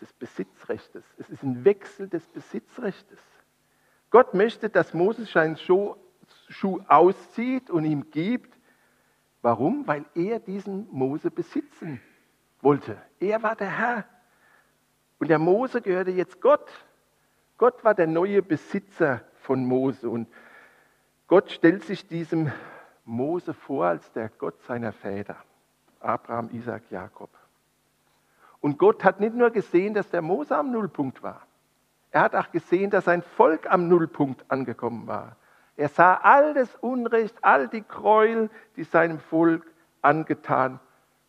des 0.00 0.12
Besitzrechtes. 0.12 1.04
Es 1.18 1.28
ist 1.28 1.42
ein 1.42 1.64
Wechsel 1.64 2.08
des 2.08 2.26
Besitzrechtes. 2.28 3.18
Gott 4.10 4.34
möchte, 4.34 4.70
dass 4.70 4.94
Moses 4.94 5.30
seinen 5.30 5.56
Schuh, 5.56 5.96
auszieht 6.88 7.70
und 7.70 7.84
ihm 7.84 8.10
gibt. 8.10 8.56
Warum? 9.42 9.86
Weil 9.86 10.04
er 10.14 10.38
diesen 10.38 10.88
Mose 10.90 11.30
besitzen 11.30 12.00
wollte. 12.60 12.96
Er 13.18 13.42
war 13.42 13.56
der 13.56 13.78
Herr. 13.78 14.04
Und 15.18 15.28
der 15.28 15.38
Mose 15.38 15.82
gehörte 15.82 16.10
jetzt 16.12 16.40
Gott. 16.40 16.70
Gott 17.58 17.84
war 17.84 17.94
der 17.94 18.06
neue 18.06 18.42
Besitzer 18.42 19.22
von 19.42 19.64
Mose. 19.64 20.08
Und 20.08 20.28
Gott 21.26 21.50
stellt 21.50 21.84
sich 21.84 22.06
diesem 22.06 22.52
Mose 23.04 23.54
vor 23.54 23.86
als 23.86 24.12
der 24.12 24.28
Gott 24.28 24.62
seiner 24.62 24.92
Väter. 24.92 25.36
Abraham, 25.98 26.48
Isaac, 26.52 26.90
Jakob. 26.90 27.30
Und 28.60 28.78
Gott 28.78 29.04
hat 29.04 29.20
nicht 29.20 29.34
nur 29.34 29.50
gesehen, 29.50 29.94
dass 29.94 30.10
der 30.10 30.22
Mose 30.22 30.56
am 30.56 30.70
Nullpunkt 30.70 31.22
war. 31.22 31.42
Er 32.10 32.22
hat 32.22 32.34
auch 32.34 32.50
gesehen, 32.50 32.90
dass 32.90 33.04
sein 33.04 33.22
Volk 33.22 33.70
am 33.70 33.88
Nullpunkt 33.88 34.44
angekommen 34.48 35.06
war. 35.06 35.36
Er 35.76 35.88
sah 35.88 36.14
all 36.14 36.54
das 36.54 36.74
Unrecht, 36.76 37.36
all 37.42 37.68
die 37.68 37.82
Gräuel, 37.86 38.50
die 38.76 38.84
seinem 38.84 39.18
Volk 39.18 39.64
angetan 40.02 40.80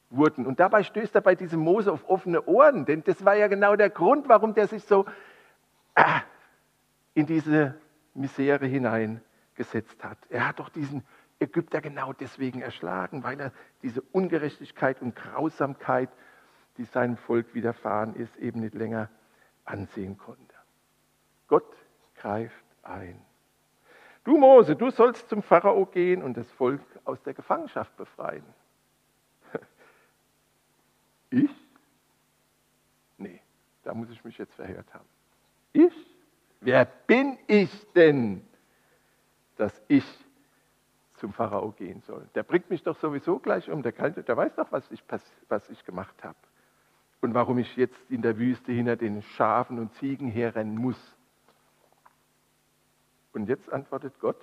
wurden. 0.09 0.45
Und 0.45 0.59
dabei 0.59 0.83
stößt 0.83 1.15
er 1.15 1.21
bei 1.21 1.35
diesem 1.35 1.61
Mose 1.61 1.91
auf 1.91 2.09
offene 2.09 2.45
Ohren, 2.45 2.85
denn 2.85 3.03
das 3.03 3.23
war 3.23 3.35
ja 3.35 3.47
genau 3.47 3.75
der 3.75 3.89
Grund, 3.89 4.27
warum 4.27 4.53
der 4.53 4.67
sich 4.67 4.83
so 4.83 5.05
ah, 5.95 6.21
in 7.13 7.25
diese 7.25 7.75
Misere 8.13 8.65
hineingesetzt 8.65 10.03
hat. 10.03 10.17
Er 10.29 10.47
hat 10.47 10.59
doch 10.59 10.69
diesen 10.69 11.03
Ägypter 11.39 11.79
genau 11.81 12.13
deswegen 12.13 12.61
erschlagen, 12.61 13.23
weil 13.23 13.39
er 13.39 13.51
diese 13.83 14.01
Ungerechtigkeit 14.01 15.01
und 15.01 15.15
Grausamkeit 15.15 16.09
die 16.81 16.85
seinem 16.85 17.15
Volk 17.15 17.53
widerfahren 17.53 18.15
ist, 18.15 18.35
eben 18.37 18.59
nicht 18.59 18.73
länger 18.73 19.07
ansehen 19.65 20.17
konnte. 20.17 20.55
Gott 21.47 21.71
greift 22.15 22.65
ein. 22.81 23.21
Du 24.23 24.35
Mose, 24.35 24.75
du 24.75 24.89
sollst 24.89 25.29
zum 25.29 25.43
Pharao 25.43 25.85
gehen 25.85 26.23
und 26.23 26.37
das 26.37 26.51
Volk 26.53 26.81
aus 27.05 27.21
der 27.21 27.35
Gefangenschaft 27.35 27.95
befreien. 27.97 28.43
Ich? 31.29 31.51
Nee, 33.17 33.39
da 33.83 33.93
muss 33.93 34.09
ich 34.09 34.25
mich 34.25 34.37
jetzt 34.39 34.55
verhört 34.55 34.91
haben. 34.93 35.07
Ich? 35.71 35.93
Wer 36.61 36.83
bin 36.83 37.37
ich 37.47 37.69
denn, 37.93 38.45
dass 39.55 39.81
ich 39.87 40.03
zum 41.13 41.31
Pharao 41.31 41.71
gehen 41.71 42.01
soll? 42.01 42.27
Der 42.33 42.41
bringt 42.43 42.71
mich 42.71 42.81
doch 42.83 42.97
sowieso 42.97 43.37
gleich 43.37 43.69
um. 43.69 43.83
Der, 43.83 43.91
kann, 43.91 44.13
der 44.13 44.35
weiß 44.35 44.55
doch, 44.55 44.71
was 44.71 44.91
ich, 44.91 45.03
was 45.47 45.69
ich 45.69 45.85
gemacht 45.85 46.21
habe 46.23 46.35
und 47.21 47.35
warum 47.35 47.59
ich 47.59 47.75
jetzt 47.77 47.99
in 48.09 48.21
der 48.21 48.37
Wüste 48.37 48.71
hinter 48.71 48.95
den 48.95 49.21
Schafen 49.21 49.79
und 49.79 49.93
Ziegen 49.95 50.27
herrennen 50.29 50.75
muss. 50.75 50.97
Und 53.33 53.47
jetzt 53.47 53.71
antwortet 53.71 54.19
Gott, 54.19 54.41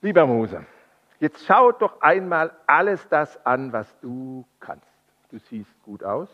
lieber 0.00 0.26
Mose, 0.26 0.64
jetzt 1.18 1.44
schau 1.44 1.72
doch 1.72 2.00
einmal 2.00 2.56
alles 2.66 3.06
das 3.08 3.44
an, 3.44 3.72
was 3.72 3.98
du 4.00 4.46
kannst. 4.60 4.86
Du 5.30 5.38
siehst 5.38 5.82
gut 5.82 6.02
aus, 6.02 6.28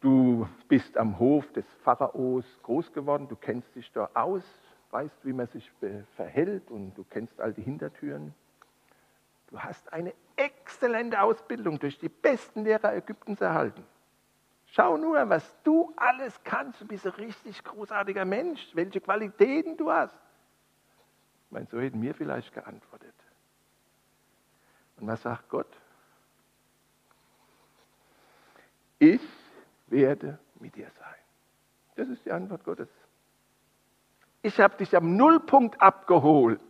du 0.00 0.48
bist 0.68 0.96
am 0.96 1.18
Hof 1.18 1.52
des 1.52 1.66
Pharaos 1.82 2.44
groß 2.62 2.92
geworden, 2.92 3.28
du 3.28 3.36
kennst 3.36 3.74
dich 3.74 3.92
da 3.92 4.08
aus, 4.14 4.42
weißt, 4.90 5.24
wie 5.24 5.32
man 5.32 5.48
sich 5.48 5.70
verhält 6.16 6.70
und 6.70 6.94
du 6.94 7.04
kennst 7.04 7.40
all 7.40 7.52
die 7.52 7.62
Hintertüren. 7.62 8.34
Du 9.48 9.58
hast 9.58 9.92
eine 9.92 10.14
exzellente 10.36 11.20
Ausbildung 11.20 11.78
durch 11.78 11.98
die 11.98 12.08
besten 12.08 12.64
Lehrer 12.64 12.94
Ägyptens 12.94 13.40
erhalten. 13.40 13.84
Schau 14.66 14.98
nur, 14.98 15.28
was 15.28 15.54
du 15.64 15.92
alles 15.96 16.38
kannst. 16.44 16.80
Du 16.82 16.86
bist 16.86 17.06
ein 17.06 17.12
richtig 17.12 17.64
großartiger 17.64 18.26
Mensch, 18.26 18.60
welche 18.74 19.00
Qualitäten 19.00 19.76
du 19.76 19.90
hast. 19.90 20.14
Ich 21.46 21.52
meine, 21.52 21.66
so 21.66 21.80
hätten 21.80 21.98
mir 21.98 22.14
vielleicht 22.14 22.52
geantwortet. 22.52 23.14
Und 24.98 25.06
was 25.06 25.22
sagt 25.22 25.48
Gott? 25.48 25.74
Ich 28.98 29.22
werde 29.86 30.38
mit 30.56 30.74
dir 30.76 30.90
sein. 30.98 31.14
Das 31.96 32.08
ist 32.08 32.24
die 32.26 32.32
Antwort 32.32 32.64
Gottes. 32.64 32.88
Ich 34.42 34.60
habe 34.60 34.76
dich 34.76 34.94
am 34.94 35.16
Nullpunkt 35.16 35.80
abgeholt 35.80 36.60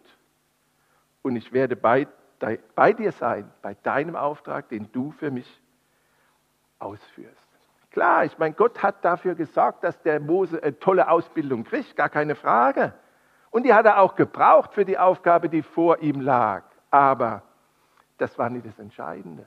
und 1.22 1.36
ich 1.36 1.52
werde 1.52 1.74
bei 1.74 2.06
bei 2.38 2.92
dir 2.92 3.12
sein, 3.12 3.50
bei 3.62 3.74
deinem 3.74 4.16
Auftrag, 4.16 4.68
den 4.68 4.90
du 4.92 5.10
für 5.10 5.30
mich 5.30 5.60
ausführst. 6.78 7.48
Klar, 7.90 8.24
ich 8.24 8.38
meine, 8.38 8.54
Gott 8.54 8.82
hat 8.82 9.04
dafür 9.04 9.34
gesorgt, 9.34 9.82
dass 9.82 10.00
der 10.02 10.20
Mose 10.20 10.62
eine 10.62 10.78
tolle 10.78 11.10
Ausbildung 11.10 11.64
kriegt, 11.64 11.96
gar 11.96 12.08
keine 12.08 12.34
Frage. 12.34 12.92
Und 13.50 13.64
die 13.64 13.72
hat 13.72 13.86
er 13.86 14.00
auch 14.00 14.14
gebraucht 14.14 14.74
für 14.74 14.84
die 14.84 14.98
Aufgabe, 14.98 15.48
die 15.48 15.62
vor 15.62 15.98
ihm 16.00 16.20
lag. 16.20 16.64
Aber 16.90 17.42
das 18.18 18.38
war 18.38 18.50
nicht 18.50 18.66
das 18.66 18.78
Entscheidende. 18.78 19.46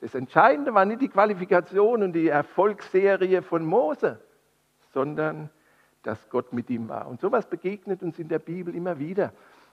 Das 0.00 0.14
Entscheidende 0.14 0.74
war 0.74 0.84
nicht 0.84 1.02
die 1.02 1.08
Qualifikation 1.08 2.02
und 2.02 2.12
die 2.14 2.28
Erfolgsserie 2.28 3.42
von 3.42 3.64
Mose, 3.64 4.18
sondern 4.92 5.50
dass 6.02 6.28
Gott 6.30 6.52
mit 6.52 6.68
ihm 6.70 6.88
war. 6.88 7.06
Und 7.06 7.20
sowas 7.20 7.46
begegnet 7.46 8.02
uns 8.02 8.18
in 8.18 8.28
der 8.28 8.40
Bibel 8.40 8.74
immer 8.74 8.98
wieder. 8.98 9.32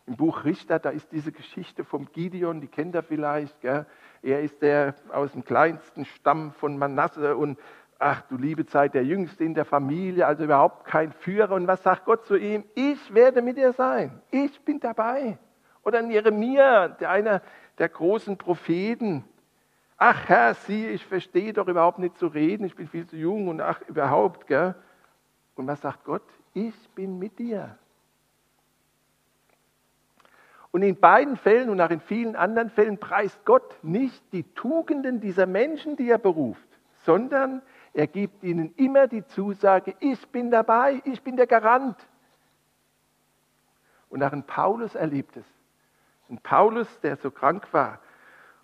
Im 0.10 0.16
Buch 0.16 0.44
Richter, 0.44 0.80
da 0.80 0.90
ist 0.90 1.12
diese 1.12 1.32
Geschichte 1.32 1.84
vom 1.84 2.12
Gideon, 2.12 2.62
die 2.62 2.68
kennt 2.68 2.96
ihr 2.96 3.04
vielleicht. 3.04 3.62
Gell? 3.62 3.86
Er 4.24 4.42
ist 4.42 4.60
der 4.64 4.96
aus 5.14 5.34
dem 5.34 5.46
kleinsten 5.46 6.04
Stamm 6.04 6.52
von 6.54 6.80
Manasse 6.80 7.38
und 7.38 7.60
ach 8.00 8.24
du 8.24 8.36
liebe 8.36 8.66
Zeit, 8.66 8.96
der 8.96 9.06
Jüngste 9.06 9.44
in 9.44 9.54
der 9.54 9.66
Familie, 9.66 10.26
also 10.26 10.46
überhaupt 10.46 10.86
kein 10.86 11.12
Führer. 11.12 11.54
Und 11.54 11.68
was 11.68 11.84
sagt 11.84 12.06
Gott 12.06 12.26
zu 12.26 12.38
ihm? 12.38 12.64
Ich 12.74 13.14
werde 13.14 13.44
mit 13.44 13.58
dir 13.58 13.72
sein. 13.72 14.20
Ich 14.32 14.60
bin 14.62 14.80
dabei. 14.80 15.38
Oder 15.84 16.04
Jeremia, 16.04 16.88
der 16.88 17.12
einer 17.12 17.44
der 17.78 17.90
großen 17.90 18.36
Propheten. 18.36 19.24
Ach 19.96 20.28
Herr, 20.28 20.56
sieh, 20.56 20.88
ich 20.88 21.06
verstehe 21.06 21.54
doch 21.54 21.68
überhaupt 21.68 22.00
nicht 22.00 22.18
zu 22.18 22.26
reden, 22.26 22.66
ich 22.66 22.76
bin 22.76 22.88
viel 22.88 23.06
zu 23.06 23.16
jung 23.16 23.48
und 23.48 23.62
ach 23.62 23.80
überhaupt. 23.88 24.48
Gell? 24.48 24.74
Und 25.54 25.68
was 25.68 25.82
sagt 25.82 26.04
Gott? 26.04 26.26
Ich 26.56 26.90
bin 26.96 27.20
mit 27.20 27.38
dir. 27.38 27.78
Und 30.72 30.84
in 30.84 31.00
beiden 31.00 31.36
Fällen 31.36 31.70
und 31.70 31.82
auch 31.82 31.90
in 31.90 32.00
vielen 32.00 32.36
anderen 32.36 32.70
Fällen 32.70 33.00
preist 33.00 33.44
Gott 33.46 33.84
nicht 33.84 34.22
die 34.32 34.44
Tugenden 34.54 35.20
dieser 35.20 35.48
Menschen, 35.48 35.96
die 35.96 36.10
er 36.10 36.20
beruft, 36.20 36.68
sondern 37.06 37.62
er 37.94 38.06
gibt 38.06 38.44
ihnen 38.44 38.74
immer 38.76 39.08
die 39.08 39.26
Zusage, 39.26 39.96
ich 40.00 40.28
bin 40.28 40.52
dabei, 40.52 41.02
ich 41.06 41.22
bin 41.24 41.38
der 41.38 41.48
Garant. 41.48 41.98
Und 44.10 44.24
auch 44.24 44.34
in 44.34 44.44
Paulus 44.44 44.94
erlebt 44.96 45.38
es. 45.38 45.46
In 46.30 46.38
Paulus, 46.38 47.00
der 47.00 47.18
so 47.18 47.32
krank 47.32 47.68
war, 47.72 48.00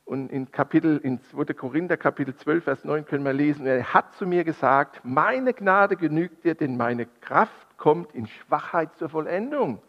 und 0.06 0.32
in 0.32 0.52
Kapitel, 0.52 0.98
in 0.98 1.20
2. 1.20 1.46
Korinther 1.56 1.98
Kapitel 1.98 2.36
12, 2.36 2.64
Vers 2.64 2.86
9 2.86 3.06
können 3.06 3.26
wir 3.26 3.34
lesen, 3.34 3.66
er 3.66 3.92
hat 3.92 4.14
zu 4.14 4.28
mir 4.28 4.44
gesagt, 4.44 5.02
meine 5.04 5.52
Gnade 5.52 5.96
genügt 5.96 6.44
dir, 6.44 6.54
denn 6.54 6.78
meine 6.78 7.08
Kraft 7.22 7.78
kommt 7.78 8.14
in 8.14 8.28
Schwachheit 8.28 8.96
zur 8.98 9.10
Vollendung. 9.10 9.82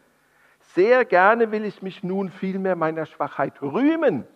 Sehr 0.77 1.07
gerne 1.07 1.53
will 1.53 1.65
ich 1.65 1.81
mich 1.81 2.03
nun 2.03 2.29
vielmehr 2.29 2.77
meiner 2.77 3.07
Schwachheit 3.07 3.62
rühmen, 3.62 4.27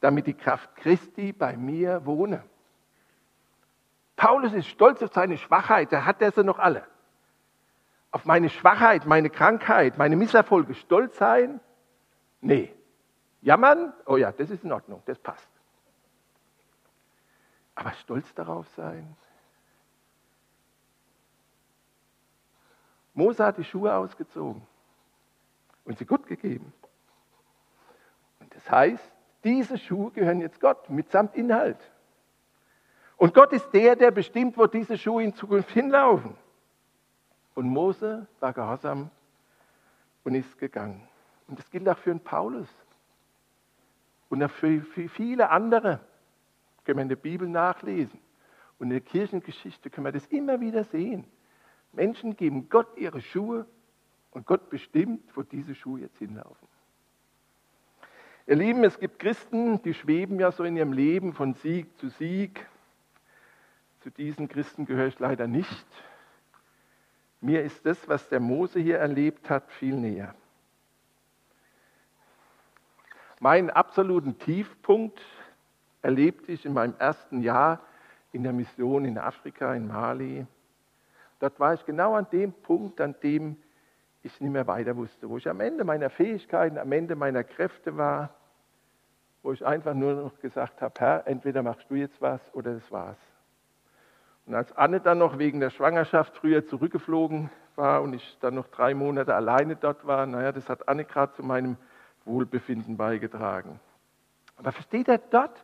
damit 0.00 0.26
die 0.26 0.32
Kraft 0.32 0.74
Christi 0.76 1.34
bei 1.34 1.58
mir 1.58 2.06
wohne. 2.06 2.42
Paulus 4.16 4.54
ist 4.54 4.68
stolz 4.68 5.02
auf 5.02 5.12
seine 5.12 5.36
Schwachheit, 5.36 5.92
da 5.92 6.06
hat 6.06 6.22
er 6.22 6.32
sie 6.32 6.42
noch 6.42 6.58
alle. 6.58 6.86
Auf 8.12 8.24
meine 8.24 8.48
Schwachheit, 8.48 9.04
meine 9.04 9.28
Krankheit, 9.28 9.98
meine 9.98 10.16
Misserfolge 10.16 10.72
stolz 10.72 11.18
sein? 11.18 11.60
Nee. 12.40 12.74
Jammern? 13.42 13.92
Oh 14.06 14.16
ja, 14.16 14.32
das 14.32 14.48
ist 14.48 14.64
in 14.64 14.72
Ordnung, 14.72 15.02
das 15.04 15.18
passt. 15.18 15.50
Aber 17.74 17.92
stolz 17.92 18.32
darauf 18.32 18.66
sein? 18.68 19.18
Mose 23.12 23.44
hat 23.44 23.58
die 23.58 23.64
Schuhe 23.64 23.94
ausgezogen 23.94 24.66
und 25.84 25.98
sie 25.98 26.04
Gott 26.04 26.26
gegeben. 26.26 26.72
Und 28.40 28.54
das 28.54 28.70
heißt, 28.70 29.12
diese 29.44 29.78
Schuhe 29.78 30.10
gehören 30.10 30.40
jetzt 30.40 30.60
Gott 30.60 30.88
mitsamt 30.88 31.34
Inhalt. 31.34 31.78
Und 33.16 33.34
Gott 33.34 33.52
ist 33.52 33.70
der, 33.72 33.96
der 33.96 34.10
bestimmt, 34.10 34.56
wo 34.56 34.66
diese 34.66 34.98
Schuhe 34.98 35.22
in 35.22 35.34
Zukunft 35.34 35.70
hinlaufen. 35.70 36.36
Und 37.54 37.68
Mose 37.68 38.26
war 38.40 38.52
gehorsam 38.52 39.10
und 40.24 40.34
ist 40.34 40.58
gegangen. 40.58 41.06
Und 41.48 41.58
das 41.58 41.70
gilt 41.70 41.88
auch 41.88 41.98
für 41.98 42.10
den 42.10 42.20
Paulus 42.20 42.68
und 44.28 44.42
auch 44.42 44.50
für, 44.50 44.80
für 44.80 45.08
viele 45.08 45.50
andere. 45.50 46.00
Können 46.84 46.98
wir 46.98 47.02
in 47.02 47.08
der 47.08 47.16
Bibel 47.16 47.48
nachlesen. 47.48 48.18
Und 48.78 48.86
in 48.86 48.90
der 48.90 49.00
Kirchengeschichte 49.00 49.90
können 49.90 50.06
wir 50.06 50.12
das 50.12 50.26
immer 50.26 50.60
wieder 50.60 50.84
sehen. 50.84 51.24
Menschen 51.92 52.36
geben 52.36 52.68
Gott 52.68 52.96
ihre 52.96 53.20
Schuhe 53.20 53.66
und 54.32 54.46
Gott 54.46 54.68
bestimmt, 54.70 55.24
wo 55.36 55.42
diese 55.42 55.74
Schuhe 55.74 56.00
jetzt 56.00 56.18
hinlaufen. 56.18 56.68
Ihr 58.46 58.56
Lieben, 58.56 58.82
es 58.82 58.98
gibt 58.98 59.20
Christen, 59.20 59.80
die 59.82 59.94
schweben 59.94 60.40
ja 60.40 60.50
so 60.50 60.64
in 60.64 60.76
ihrem 60.76 60.92
Leben 60.92 61.32
von 61.32 61.54
Sieg 61.54 61.96
zu 61.98 62.08
Sieg. 62.08 62.66
Zu 64.00 64.10
diesen 64.10 64.48
Christen 64.48 64.84
gehöre 64.84 65.06
ich 65.06 65.18
leider 65.20 65.46
nicht. 65.46 65.86
Mir 67.40 67.62
ist 67.62 67.86
das, 67.86 68.08
was 68.08 68.28
der 68.28 68.40
Mose 68.40 68.80
hier 68.80 68.98
erlebt 68.98 69.48
hat, 69.48 69.70
viel 69.70 69.94
näher. 69.94 70.34
Meinen 73.38 73.70
absoluten 73.70 74.38
Tiefpunkt 74.38 75.20
erlebte 76.00 76.52
ich 76.52 76.64
in 76.64 76.72
meinem 76.72 76.94
ersten 76.98 77.42
Jahr 77.42 77.80
in 78.32 78.42
der 78.42 78.52
Mission 78.52 79.04
in 79.04 79.18
Afrika, 79.18 79.74
in 79.74 79.86
Mali. 79.88 80.46
Dort 81.38 81.60
war 81.60 81.74
ich 81.74 81.84
genau 81.84 82.14
an 82.14 82.26
dem 82.32 82.52
Punkt, 82.52 83.00
an 83.00 83.14
dem 83.22 83.56
ich 84.22 84.40
nicht 84.40 84.52
mehr 84.52 84.66
weiter 84.66 84.96
wusste, 84.96 85.28
wo 85.28 85.36
ich 85.36 85.48
am 85.48 85.60
Ende 85.60 85.84
meiner 85.84 86.10
Fähigkeiten, 86.10 86.78
am 86.78 86.92
Ende 86.92 87.16
meiner 87.16 87.44
Kräfte 87.44 87.96
war, 87.96 88.30
wo 89.42 89.52
ich 89.52 89.64
einfach 89.64 89.94
nur 89.94 90.14
noch 90.14 90.38
gesagt 90.40 90.80
habe, 90.80 90.94
Herr, 90.98 91.26
entweder 91.26 91.62
machst 91.62 91.90
du 91.90 91.96
jetzt 91.96 92.20
was 92.20 92.40
oder 92.54 92.74
das 92.74 92.90
war's. 92.92 93.18
Und 94.46 94.54
als 94.54 94.72
Anne 94.76 95.00
dann 95.00 95.18
noch 95.18 95.38
wegen 95.38 95.60
der 95.60 95.70
Schwangerschaft 95.70 96.36
früher 96.36 96.66
zurückgeflogen 96.66 97.50
war 97.76 98.02
und 98.02 98.14
ich 98.14 98.38
dann 98.40 98.54
noch 98.54 98.68
drei 98.68 98.94
Monate 98.94 99.34
alleine 99.34 99.76
dort 99.76 100.06
war, 100.06 100.26
naja, 100.26 100.52
das 100.52 100.68
hat 100.68 100.88
Anne 100.88 101.04
gerade 101.04 101.32
zu 101.34 101.42
meinem 101.42 101.76
Wohlbefinden 102.24 102.96
beigetragen. 102.96 103.80
Aber 104.56 104.72
versteht 104.72 105.08
er 105.08 105.18
dort, 105.18 105.62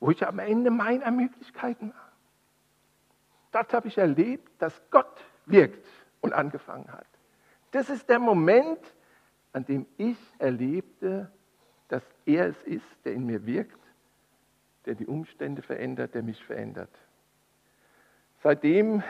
wo 0.00 0.10
ich 0.10 0.26
am 0.26 0.38
Ende 0.38 0.70
meiner 0.70 1.10
Möglichkeiten 1.10 1.90
war? 1.90 2.12
Dort 3.52 3.72
habe 3.72 3.88
ich 3.88 3.98
erlebt, 3.98 4.50
dass 4.60 4.80
Gott 4.90 5.24
wirkt 5.46 5.86
und 6.20 6.32
angefangen 6.32 6.92
hat. 6.92 7.06
Das 7.76 7.90
ist 7.90 8.08
der 8.08 8.18
Moment, 8.18 8.80
an 9.52 9.66
dem 9.66 9.84
ich 9.98 10.16
erlebte, 10.38 11.30
dass 11.88 12.02
er 12.24 12.46
es 12.46 12.62
ist, 12.62 12.86
der 13.04 13.12
in 13.12 13.26
mir 13.26 13.44
wirkt, 13.44 13.78
der 14.86 14.94
die 14.94 15.06
Umstände 15.06 15.60
verändert, 15.60 16.14
der 16.14 16.22
mich 16.22 16.42
verändert. 16.42 16.88
Seitdem 18.42 19.02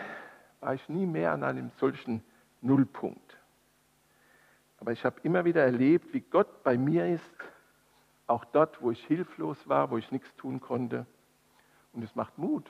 war 0.58 0.74
ich 0.74 0.88
nie 0.88 1.06
mehr 1.06 1.30
an 1.30 1.44
einem 1.44 1.70
solchen 1.78 2.24
Nullpunkt. 2.60 3.38
Aber 4.80 4.90
ich 4.90 5.04
habe 5.04 5.20
immer 5.22 5.44
wieder 5.44 5.62
erlebt, 5.62 6.12
wie 6.12 6.22
Gott 6.22 6.64
bei 6.64 6.76
mir 6.76 7.06
ist, 7.06 7.36
auch 8.26 8.44
dort, 8.46 8.82
wo 8.82 8.90
ich 8.90 9.06
hilflos 9.06 9.68
war, 9.68 9.92
wo 9.92 9.96
ich 9.96 10.10
nichts 10.10 10.34
tun 10.34 10.60
konnte. 10.60 11.06
Und 11.92 12.02
es 12.02 12.16
macht 12.16 12.36
Mut. 12.36 12.68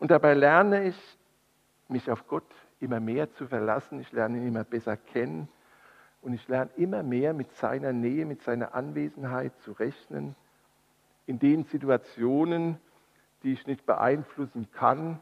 Und 0.00 0.10
dabei 0.10 0.34
lerne 0.34 0.88
ich, 0.88 1.18
mich 1.86 2.10
auf 2.10 2.26
Gott 2.26 2.52
immer 2.82 3.00
mehr 3.00 3.32
zu 3.34 3.46
verlassen. 3.46 4.00
Ich 4.00 4.12
lerne 4.12 4.38
ihn 4.38 4.48
immer 4.48 4.64
besser 4.64 4.96
kennen. 4.96 5.48
Und 6.20 6.34
ich 6.34 6.46
lerne 6.48 6.70
immer 6.76 7.02
mehr 7.02 7.32
mit 7.34 7.52
seiner 7.56 7.92
Nähe, 7.92 8.26
mit 8.26 8.42
seiner 8.42 8.74
Anwesenheit 8.74 9.52
zu 9.60 9.72
rechnen. 9.72 10.34
In 11.26 11.38
den 11.38 11.64
Situationen, 11.64 12.78
die 13.42 13.52
ich 13.52 13.66
nicht 13.66 13.86
beeinflussen 13.86 14.68
kann, 14.72 15.20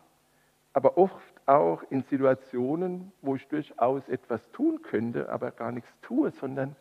aber 0.72 0.98
oft 0.98 1.34
auch 1.46 1.82
in 1.90 2.02
Situationen, 2.02 3.12
wo 3.22 3.34
ich 3.34 3.46
durchaus 3.48 4.08
etwas 4.08 4.40
tun 4.52 4.82
könnte, 4.82 5.30
aber 5.30 5.50
gar 5.50 5.72
nichts 5.72 5.90
tue, 6.02 6.30
sondern 6.30 6.76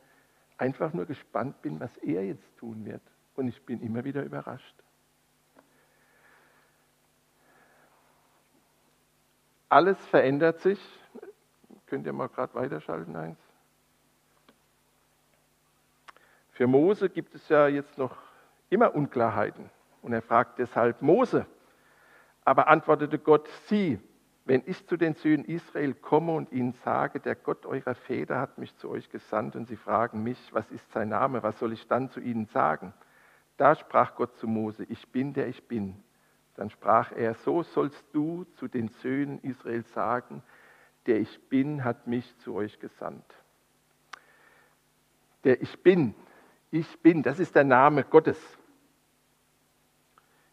einfach 0.57 0.93
nur 0.93 1.05
gespannt 1.05 1.61
bin, 1.61 1.79
was 1.79 1.95
er 1.97 2.25
jetzt 2.25 2.57
tun 2.57 2.85
wird. 2.85 3.01
Und 3.35 3.47
ich 3.47 3.65
bin 3.65 3.81
immer 3.81 4.03
wieder 4.03 4.23
überrascht. 4.23 4.75
Alles 9.69 10.03
verändert 10.07 10.59
sich. 10.61 10.79
Könnt 11.85 12.05
ihr 12.05 12.13
mal 12.13 12.27
gerade 12.27 12.53
weiterschalten, 12.55 13.15
eins? 13.15 13.39
Für 16.51 16.67
Mose 16.67 17.09
gibt 17.09 17.35
es 17.35 17.47
ja 17.49 17.67
jetzt 17.67 17.97
noch 17.97 18.17
immer 18.69 18.95
Unklarheiten. 18.95 19.69
Und 20.01 20.13
er 20.13 20.21
fragt 20.21 20.59
deshalb 20.59 21.01
Mose. 21.01 21.45
Aber 22.43 22.67
antwortete 22.67 23.19
Gott, 23.19 23.47
sieh, 23.67 23.99
wenn 24.45 24.63
ich 24.65 24.87
zu 24.87 24.97
den 24.97 25.13
Söhnen 25.13 25.45
Israel 25.45 25.93
komme 25.93 26.33
und 26.33 26.51
ihnen 26.51 26.73
sage, 26.73 27.19
der 27.19 27.35
Gott 27.35 27.67
eurer 27.67 27.93
Väter 27.93 28.39
hat 28.39 28.57
mich 28.57 28.75
zu 28.77 28.89
euch 28.89 29.09
gesandt 29.09 29.55
und 29.55 29.67
sie 29.67 29.75
fragen 29.75 30.23
mich, 30.23 30.39
was 30.51 30.71
ist 30.71 30.91
sein 30.91 31.09
Name, 31.09 31.43
was 31.43 31.59
soll 31.59 31.73
ich 31.73 31.87
dann 31.87 32.09
zu 32.09 32.19
ihnen 32.19 32.47
sagen? 32.47 32.93
Da 33.57 33.75
sprach 33.75 34.15
Gott 34.15 34.35
zu 34.37 34.47
Mose, 34.47 34.85
ich 34.89 35.07
bin 35.09 35.33
der 35.33 35.47
ich 35.47 35.67
bin. 35.67 36.03
Dann 36.59 36.69
sprach 36.69 37.13
er, 37.13 37.35
so 37.35 37.63
sollst 37.63 38.03
du 38.11 38.43
zu 38.57 38.67
den 38.67 38.89
Söhnen 38.89 39.39
Israel 39.43 39.81
sagen, 39.95 40.43
der 41.05 41.21
ich 41.21 41.47
bin 41.47 41.85
hat 41.85 42.05
mich 42.05 42.37
zu 42.39 42.53
euch 42.53 42.81
gesandt. 42.81 43.23
Der 45.45 45.61
ich 45.61 45.81
bin, 45.81 46.13
ich 46.69 46.99
bin, 46.99 47.23
das 47.23 47.39
ist 47.39 47.55
der 47.55 47.63
Name 47.63 48.03
Gottes. 48.03 48.37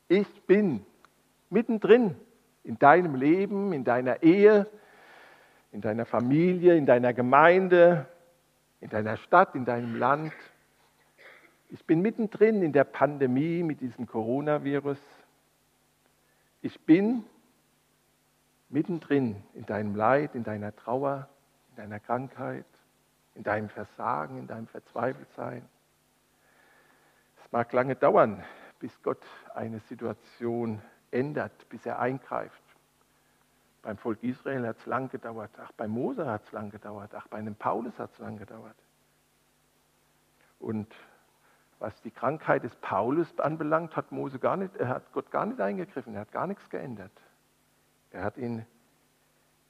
Ich 0.07 0.43
bin 0.43 0.87
mittendrin 1.51 2.15
in 2.63 2.79
deinem 2.79 3.17
Leben, 3.17 3.73
in 3.73 3.83
deiner 3.83 4.23
Ehe, 4.23 4.71
in 5.73 5.81
deiner 5.81 6.07
Familie, 6.07 6.77
in 6.77 6.87
deiner 6.87 7.15
Gemeinde, 7.15 8.07
in 8.81 8.91
deiner 8.91 9.17
Stadt, 9.17 9.57
in 9.57 9.65
deinem 9.65 9.97
Land. 9.97 10.33
Ich 11.69 11.85
bin 11.85 12.01
mittendrin 12.01 12.63
in 12.63 12.73
der 12.73 12.85
Pandemie 12.85 13.65
mit 13.65 13.81
diesem 13.81 14.07
Coronavirus. 14.07 15.01
Ich 16.67 16.81
bin 16.81 17.23
mittendrin 18.71 19.41
in 19.55 19.65
deinem 19.67 19.95
Leid, 19.95 20.35
in 20.35 20.43
deiner 20.43 20.75
Trauer, 20.75 21.29
in 21.71 21.77
deiner 21.77 22.01
Krankheit, 22.01 22.67
in 23.37 23.45
deinem 23.45 23.69
Versagen, 23.69 24.37
in 24.37 24.49
deinem 24.49 24.67
Verzweifeltsein. 24.67 25.65
Es 27.37 27.53
mag 27.53 27.73
lange 27.73 27.95
dauern, 27.95 28.43
bis 28.81 29.01
Gott 29.05 29.25
eine 29.55 29.79
Situation 29.79 30.83
ändert, 31.13 31.69
bis 31.69 31.87
er 31.87 32.01
eingreift. 32.01 32.61
Beim 33.83 33.97
Volk 33.97 34.25
Israel 34.25 34.67
hat 34.67 34.79
es 34.79 34.87
lang 34.87 35.09
gedauert, 35.09 35.53
ach, 35.59 35.71
bei 35.71 35.87
Mose 35.87 36.27
hat 36.27 36.43
es 36.47 36.51
lang 36.51 36.71
gedauert, 36.71 37.15
ach, 37.15 37.29
bei 37.29 37.39
einem 37.39 37.55
Paulus 37.55 37.97
hat 37.97 38.11
es 38.11 38.19
lang 38.19 38.39
gedauert. 38.39 38.77
Und 40.59 40.93
was 41.79 42.01
die 42.03 42.11
Krankheit 42.11 42.65
des 42.65 42.75
Paulus 42.77 43.39
anbelangt, 43.39 43.97
hat 43.97 44.13
Mose 44.13 44.39
gar 44.39 44.57
nicht, 44.57 44.79
hat 44.79 45.13
Gott 45.13 45.31
gar 45.31 45.47
nicht 45.47 45.61
eingegriffen, 45.61 46.15
er 46.15 46.23
hat 46.23 46.33
gar 46.33 46.47
nichts 46.47 46.69
geändert. 46.71 47.13
Er 48.11 48.25
hat 48.25 48.39
ihn 48.39 48.65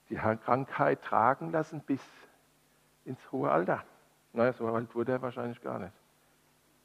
die 0.09 0.17
Krankheit 0.17 1.03
tragen 1.03 1.51
lassen 1.51 1.81
bis 1.81 2.01
ins 3.05 3.21
hohe 3.33 3.51
Alter. 3.51 3.85
Naja, 4.33 4.53
so 4.53 4.69
alt 4.69 4.95
wurde 4.95 5.13
er 5.13 5.23
wahrscheinlich 5.23 5.61
gar 5.63 5.79
nicht. 5.79 5.93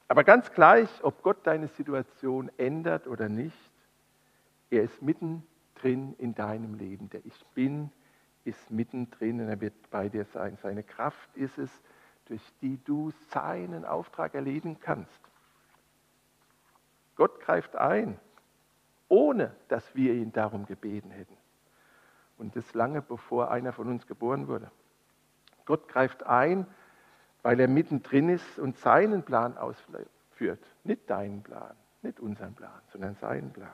Aber 0.08 0.24
ganz 0.24 0.50
gleich, 0.52 0.88
ob 1.02 1.22
Gott 1.22 1.38
deine 1.46 1.68
Situation 1.68 2.50
ändert 2.56 3.06
oder 3.06 3.28
nicht, 3.28 3.56
er 4.70 4.82
ist 4.82 5.00
mittendrin 5.02 6.14
in 6.18 6.34
deinem 6.34 6.74
Leben. 6.74 7.10
Der 7.10 7.24
Ich 7.24 7.46
Bin 7.54 7.90
ist 8.44 8.70
mittendrin 8.70 9.40
und 9.40 9.48
er 9.48 9.60
wird 9.60 9.90
bei 9.90 10.08
dir 10.08 10.24
sein. 10.24 10.58
Seine 10.62 10.82
Kraft 10.82 11.36
ist 11.36 11.58
es, 11.58 11.70
durch 12.32 12.52
die 12.62 12.82
du 12.82 13.12
seinen 13.28 13.84
Auftrag 13.84 14.34
erledigen 14.34 14.80
kannst. 14.80 15.20
Gott 17.14 17.40
greift 17.40 17.76
ein, 17.76 18.18
ohne 19.08 19.54
dass 19.68 19.94
wir 19.94 20.14
ihn 20.14 20.32
darum 20.32 20.64
gebeten 20.64 21.10
hätten. 21.10 21.36
Und 22.38 22.56
das 22.56 22.72
lange 22.72 23.02
bevor 23.02 23.50
einer 23.50 23.74
von 23.74 23.86
uns 23.86 24.06
geboren 24.06 24.48
wurde. 24.48 24.70
Gott 25.66 25.88
greift 25.88 26.24
ein, 26.24 26.66
weil 27.42 27.60
er 27.60 27.68
mittendrin 27.68 28.30
ist 28.30 28.58
und 28.58 28.78
seinen 28.78 29.24
Plan 29.24 29.58
ausführt. 29.58 30.64
Nicht 30.84 31.10
deinen 31.10 31.42
Plan, 31.42 31.76
nicht 32.00 32.18
unseren 32.18 32.54
Plan, 32.54 32.80
sondern 32.92 33.14
seinen 33.16 33.52
Plan. 33.52 33.68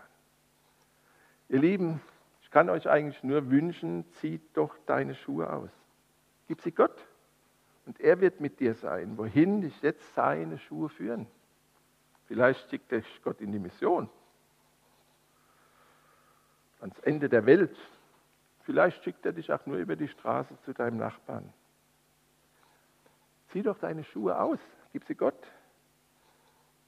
Ihr 1.49 1.61
Lieben, 1.61 2.01
ich 2.43 2.51
kann 2.51 2.69
euch 2.71 2.89
eigentlich 2.89 3.23
nur 3.23 3.51
wünschen, 3.51 4.05
zieht 4.15 4.57
doch 4.57 4.77
deine 4.87 5.15
Schuhe 5.15 5.49
aus. 5.49 5.71
Gib 6.49 6.61
sie 6.61 6.73
Gott. 6.73 7.07
Und 7.89 8.01
er 8.01 8.21
wird 8.21 8.39
mit 8.39 8.61
dir 8.61 8.75
sein, 8.75 9.17
wohin 9.17 9.63
dich 9.63 9.81
jetzt 9.81 10.15
seine 10.15 10.59
Schuhe 10.59 10.91
führen. 10.91 11.27
Vielleicht 12.27 12.69
schickt 12.69 12.93
dich 12.93 13.07
Gott 13.25 13.41
in 13.41 13.51
die 13.51 13.59
Mission. 13.59 14.11
Ans 16.81 16.99
Ende 16.99 17.31
der 17.31 17.47
Welt. 17.47 17.75
Vielleicht 18.65 19.03
schickt 19.03 19.25
er 19.25 19.33
dich 19.33 19.51
auch 19.51 19.65
nur 19.65 19.79
über 19.79 19.97
die 19.97 20.09
Straße 20.09 20.55
zu 20.67 20.75
deinem 20.75 20.99
Nachbarn. 20.99 21.51
Zieh 23.53 23.63
doch 23.63 23.79
deine 23.79 24.05
Schuhe 24.05 24.39
aus, 24.39 24.61
gib 24.93 25.07
sie 25.07 25.15
Gott. 25.15 25.47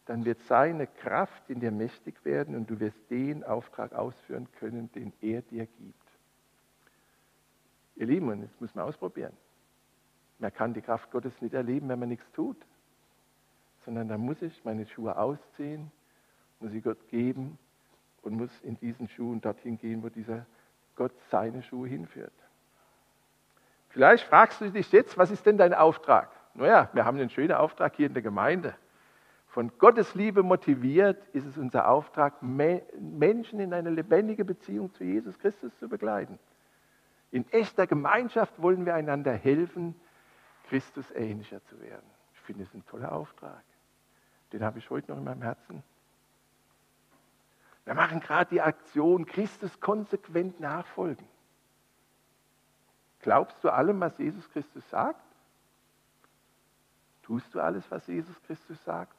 Dann 0.04 0.26
wird 0.26 0.40
seine 0.42 0.86
Kraft 0.86 1.48
in 1.48 1.60
dir 1.60 1.70
mächtig 1.70 2.22
werden 2.26 2.54
und 2.54 2.68
du 2.68 2.78
wirst 2.78 3.10
den 3.10 3.42
Auftrag 3.42 3.94
ausführen 3.94 4.48
können, 4.58 4.92
den 4.92 5.14
er 5.22 5.40
dir 5.40 5.64
gibt. 5.64 6.10
Ihr 7.96 8.04
Lieben, 8.04 8.28
und 8.28 8.42
das 8.42 8.60
muss 8.60 8.74
man 8.74 8.84
ausprobieren. 8.84 9.32
Man 10.40 10.52
kann 10.52 10.74
die 10.74 10.80
Kraft 10.80 11.10
Gottes 11.10 11.40
nicht 11.40 11.54
erleben, 11.54 11.88
wenn 11.88 11.98
man 11.98 12.08
nichts 12.08 12.30
tut, 12.32 12.56
sondern 13.84 14.08
da 14.08 14.18
muss 14.18 14.40
ich 14.42 14.64
meine 14.64 14.86
Schuhe 14.86 15.16
ausziehen, 15.16 15.92
muss 16.60 16.72
sie 16.72 16.80
Gott 16.80 17.08
geben 17.08 17.58
und 18.22 18.36
muss 18.36 18.50
in 18.62 18.78
diesen 18.80 19.08
Schuhen 19.08 19.40
dorthin 19.40 19.78
gehen, 19.78 20.02
wo 20.02 20.08
dieser 20.08 20.46
Gott 20.96 21.12
seine 21.30 21.62
Schuhe 21.62 21.88
hinführt. 21.88 22.32
Vielleicht 23.90 24.24
fragst 24.24 24.60
du 24.60 24.70
dich 24.70 24.90
jetzt, 24.92 25.18
was 25.18 25.30
ist 25.30 25.44
denn 25.44 25.58
dein 25.58 25.74
Auftrag? 25.74 26.30
Naja, 26.54 26.88
wir 26.92 27.04
haben 27.04 27.18
einen 27.18 27.30
schönen 27.30 27.52
Auftrag 27.52 27.96
hier 27.96 28.06
in 28.06 28.14
der 28.14 28.22
Gemeinde. 28.22 28.74
Von 29.48 29.72
Gottes 29.78 30.14
Liebe 30.14 30.42
motiviert 30.42 31.22
ist 31.32 31.44
es 31.44 31.58
unser 31.58 31.88
Auftrag, 31.88 32.40
Menschen 32.40 33.60
in 33.60 33.74
eine 33.74 33.90
lebendige 33.90 34.44
Beziehung 34.44 34.94
zu 34.94 35.04
Jesus 35.04 35.38
Christus 35.38 35.76
zu 35.78 35.88
begleiten. 35.88 36.38
In 37.32 37.50
echter 37.50 37.86
Gemeinschaft 37.86 38.62
wollen 38.62 38.86
wir 38.86 38.94
einander 38.94 39.32
helfen, 39.32 39.94
Christus 40.70 41.10
ähnlicher 41.10 41.60
zu 41.64 41.80
werden. 41.80 42.08
Ich 42.32 42.40
finde 42.42 42.62
es 42.62 42.72
ein 42.72 42.86
toller 42.86 43.10
Auftrag. 43.10 43.64
Den 44.52 44.62
habe 44.62 44.78
ich 44.78 44.88
heute 44.88 45.10
noch 45.10 45.18
in 45.18 45.24
meinem 45.24 45.42
Herzen. 45.42 45.82
Wir 47.84 47.94
machen 47.94 48.20
gerade 48.20 48.50
die 48.50 48.60
Aktion 48.60 49.26
Christus 49.26 49.80
konsequent 49.80 50.60
nachfolgen. 50.60 51.26
Glaubst 53.18 53.56
du 53.64 53.68
allem, 53.68 53.98
was 53.98 54.16
Jesus 54.18 54.48
Christus 54.50 54.88
sagt? 54.90 55.20
Tust 57.24 57.52
du 57.52 57.60
alles, 57.60 57.90
was 57.90 58.06
Jesus 58.06 58.40
Christus 58.42 58.82
sagt? 58.84 59.16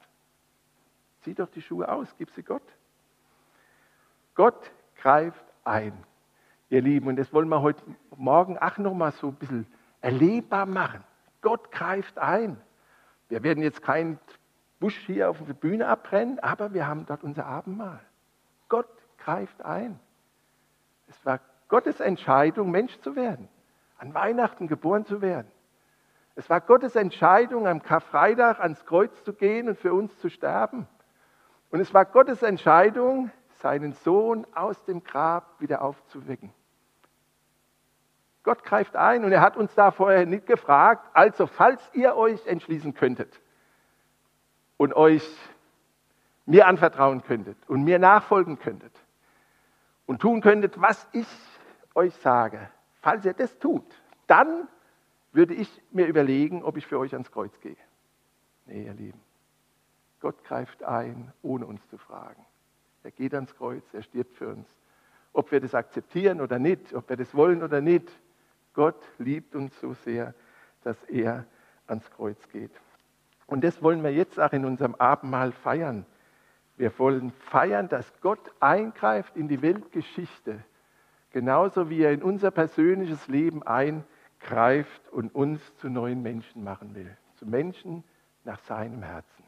Zieh 1.19 1.33
doch 1.33 1.49
die 1.49 1.61
Schuhe 1.61 1.91
aus, 1.91 2.15
gib 2.17 2.31
sie 2.31 2.43
Gott. 2.43 2.63
Gott 4.35 4.71
greift 4.95 5.43
ein, 5.65 6.01
ihr 6.69 6.81
Lieben. 6.81 7.09
Und 7.09 7.17
das 7.17 7.33
wollen 7.33 7.49
wir 7.49 7.61
heute 7.61 7.83
Morgen 8.15 8.57
auch 8.57 8.77
noch 8.77 8.93
mal 8.93 9.11
so 9.11 9.27
ein 9.27 9.35
bisschen 9.35 9.67
erlebbar 9.99 10.65
machen. 10.65 11.03
Gott 11.41 11.71
greift 11.71 12.17
ein. 12.17 12.61
Wir 13.29 13.43
werden 13.43 13.63
jetzt 13.63 13.81
keinen 13.81 14.19
Busch 14.79 14.97
hier 15.05 15.29
auf 15.29 15.37
der 15.45 15.53
Bühne 15.53 15.87
abbrennen, 15.87 16.39
aber 16.39 16.73
wir 16.73 16.87
haben 16.87 17.05
dort 17.05 17.23
unser 17.23 17.45
Abendmahl. 17.45 18.01
Gott 18.67 18.89
greift 19.17 19.63
ein. 19.63 19.99
Es 21.07 21.25
war 21.25 21.39
Gottes 21.67 21.99
Entscheidung, 21.99 22.71
Mensch 22.71 22.99
zu 22.99 23.15
werden, 23.15 23.47
an 23.97 24.13
Weihnachten 24.13 24.67
geboren 24.67 25.05
zu 25.05 25.21
werden. 25.21 25.51
Es 26.35 26.49
war 26.49 26.61
Gottes 26.61 26.95
Entscheidung, 26.95 27.67
am 27.67 27.83
Karfreitag 27.83 28.59
ans 28.59 28.85
Kreuz 28.85 29.23
zu 29.23 29.33
gehen 29.33 29.67
und 29.67 29.77
für 29.77 29.93
uns 29.93 30.17
zu 30.19 30.29
sterben. 30.29 30.87
Und 31.69 31.79
es 31.79 31.93
war 31.93 32.05
Gottes 32.05 32.41
Entscheidung, 32.41 33.31
seinen 33.61 33.93
Sohn 33.93 34.47
aus 34.55 34.83
dem 34.85 35.03
Grab 35.03 35.59
wieder 35.59 35.81
aufzuwecken. 35.81 36.53
Gott 38.43 38.63
greift 38.63 38.95
ein 38.95 39.23
und 39.23 39.31
er 39.31 39.41
hat 39.41 39.55
uns 39.55 39.73
da 39.75 39.91
vorher 39.91 40.25
nicht 40.25 40.47
gefragt. 40.47 41.07
Also, 41.13 41.45
falls 41.45 41.81
ihr 41.93 42.15
euch 42.15 42.45
entschließen 42.47 42.93
könntet 42.93 43.39
und 44.77 44.95
euch 44.95 45.27
mir 46.45 46.67
anvertrauen 46.67 47.23
könntet 47.23 47.57
und 47.67 47.83
mir 47.83 47.99
nachfolgen 47.99 48.57
könntet 48.57 48.93
und 50.07 50.21
tun 50.21 50.41
könntet, 50.41 50.81
was 50.81 51.07
ich 51.11 51.27
euch 51.93 52.15
sage, 52.15 52.69
falls 53.01 53.25
ihr 53.25 53.33
das 53.33 53.59
tut, 53.59 53.85
dann 54.27 54.67
würde 55.33 55.53
ich 55.53 55.69
mir 55.91 56.07
überlegen, 56.07 56.63
ob 56.63 56.77
ich 56.77 56.87
für 56.87 56.99
euch 56.99 57.13
ans 57.13 57.31
Kreuz 57.31 57.57
gehe. 57.61 57.77
Nee, 58.65 58.85
ihr 58.85 58.93
Lieben. 58.93 59.21
Gott 60.19 60.43
greift 60.43 60.83
ein, 60.83 61.31
ohne 61.41 61.65
uns 61.65 61.87
zu 61.89 61.97
fragen. 61.97 62.45
Er 63.03 63.11
geht 63.11 63.33
ans 63.33 63.55
Kreuz, 63.55 63.83
er 63.93 64.03
stirbt 64.03 64.35
für 64.35 64.49
uns. 64.49 64.67
Ob 65.33 65.51
wir 65.51 65.59
das 65.59 65.73
akzeptieren 65.73 66.41
oder 66.41 66.59
nicht, 66.59 66.93
ob 66.93 67.09
wir 67.09 67.17
das 67.17 67.33
wollen 67.33 67.63
oder 67.63 67.81
nicht, 67.81 68.11
Gott 68.73 69.01
liebt 69.17 69.55
uns 69.55 69.79
so 69.79 69.93
sehr, 69.93 70.33
dass 70.83 71.01
er 71.03 71.45
ans 71.87 72.09
Kreuz 72.11 72.37
geht. 72.49 72.71
Und 73.47 73.63
das 73.63 73.83
wollen 73.83 74.03
wir 74.03 74.13
jetzt 74.13 74.39
auch 74.39 74.53
in 74.53 74.65
unserem 74.65 74.95
Abendmahl 74.95 75.51
feiern. 75.51 76.05
Wir 76.77 76.97
wollen 76.97 77.31
feiern, 77.31 77.89
dass 77.89 78.11
Gott 78.21 78.51
eingreift 78.59 79.35
in 79.35 79.47
die 79.47 79.61
Weltgeschichte, 79.61 80.63
genauso 81.31 81.89
wie 81.89 82.01
er 82.01 82.13
in 82.13 82.23
unser 82.23 82.49
persönliches 82.49 83.27
Leben 83.27 83.61
eingreift 83.63 85.09
und 85.11 85.35
uns 85.35 85.75
zu 85.77 85.89
neuen 85.89 86.21
Menschen 86.21 86.63
machen 86.63 86.95
will. 86.95 87.15
Zu 87.35 87.45
Menschen 87.45 88.03
nach 88.45 88.59
seinem 88.59 89.03
Herzen. 89.03 89.40